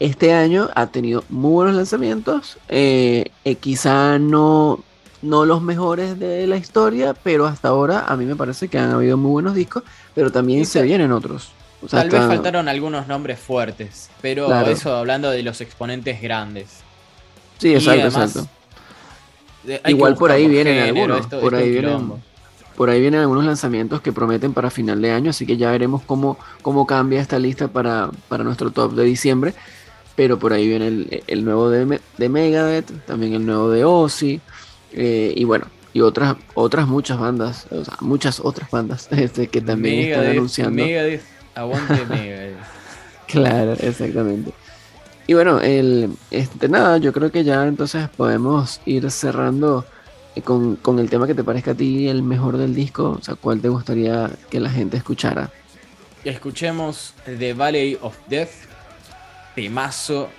[0.00, 4.82] este año ha tenido muy buenos lanzamientos, eh, eh, quizá no,
[5.22, 8.90] no los mejores de la historia, pero hasta ahora a mí me parece que han
[8.90, 9.82] habido muy buenos discos,
[10.14, 11.52] pero también se vienen otros.
[11.82, 14.70] O sea, Tal vez está- faltaron algunos nombres fuertes, pero Claro.
[14.70, 16.80] eso hablando de los exponentes grandes.
[17.58, 18.50] Sí, exacto, además, exacto.
[19.88, 22.20] Igual por ahí vienen género, algunos, esto- por esto ahí vienen- quilombo.
[22.76, 26.00] Por ahí vienen algunos lanzamientos que prometen para final de año, así que ya veremos
[26.06, 29.52] cómo, cómo cambia esta lista para, para nuestro top de diciembre.
[30.20, 34.38] Pero por ahí viene el, el nuevo de, de Megadeth, también el nuevo de Ozzy,
[34.92, 35.64] eh, y bueno,
[35.94, 40.74] y otras, otras muchas bandas, o sea, muchas otras bandas este, que también están anunciando.
[40.74, 41.22] Megadeth,
[41.54, 42.58] aguante Megadeth.
[43.28, 44.52] Claro, exactamente.
[45.26, 49.86] Y bueno, el, este, nada, yo creo que ya entonces podemos ir cerrando
[50.36, 53.22] eh, con, con el tema que te parezca a ti el mejor del disco, o
[53.22, 55.50] sea, cuál te gustaría que la gente escuchara.
[56.24, 58.68] Escuchemos The Valley of Death,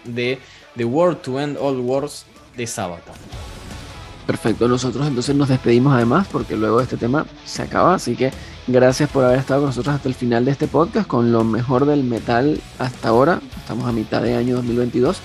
[0.05, 0.39] de
[0.75, 2.25] The World to End All Wars
[2.55, 3.15] de Sabaton.
[4.25, 8.31] Perfecto, nosotros entonces nos despedimos además porque luego este tema se acaba, así que
[8.67, 11.85] gracias por haber estado con nosotros hasta el final de este podcast con lo mejor
[11.85, 15.19] del metal hasta ahora, estamos a mitad de año 2022.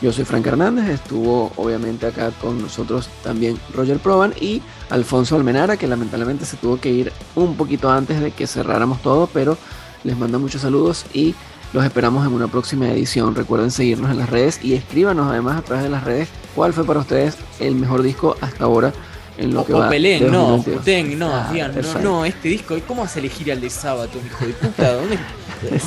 [0.00, 5.76] Yo soy Frank Hernández, estuvo obviamente acá con nosotros también Roger Proban y Alfonso Almenara,
[5.76, 9.58] que lamentablemente se tuvo que ir un poquito antes de que cerráramos todo, pero
[10.04, 11.34] les mando muchos saludos y
[11.72, 13.34] los esperamos en una próxima edición.
[13.34, 16.84] Recuerden seguirnos en las redes y escríbanos además a través de las redes cuál fue
[16.84, 18.92] para ustedes el mejor disco hasta ahora
[19.36, 19.88] en lo O, que o va.
[19.88, 20.78] de no, 2022.
[20.78, 24.20] puteen, no, Ah, digan, no, no, este disco, ¿cómo vas a elegir al de Sabaton,
[24.26, 24.92] hijo de puta?
[24.94, 25.18] ¿Dónde?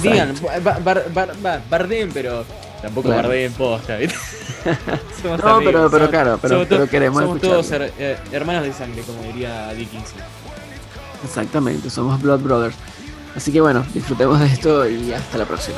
[0.01, 0.33] digan,
[0.63, 2.45] bar, bar, bar, bar- bardeen, pero
[2.81, 3.23] tampoco Claro.
[3.27, 3.97] bardeen posta,
[5.23, 8.71] No, amigos, pero- pero somos- claro, pero- pero queremos Somos todos her- eh, hermanos de
[8.73, 10.19] sangre, como diría Dickinson.
[11.25, 12.75] Exactamente, somos Blood Brothers.
[13.35, 15.77] Así que bueno, disfrutemos de esto y hasta la próxima.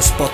[0.00, 0.29] Roctámbulos Podcast.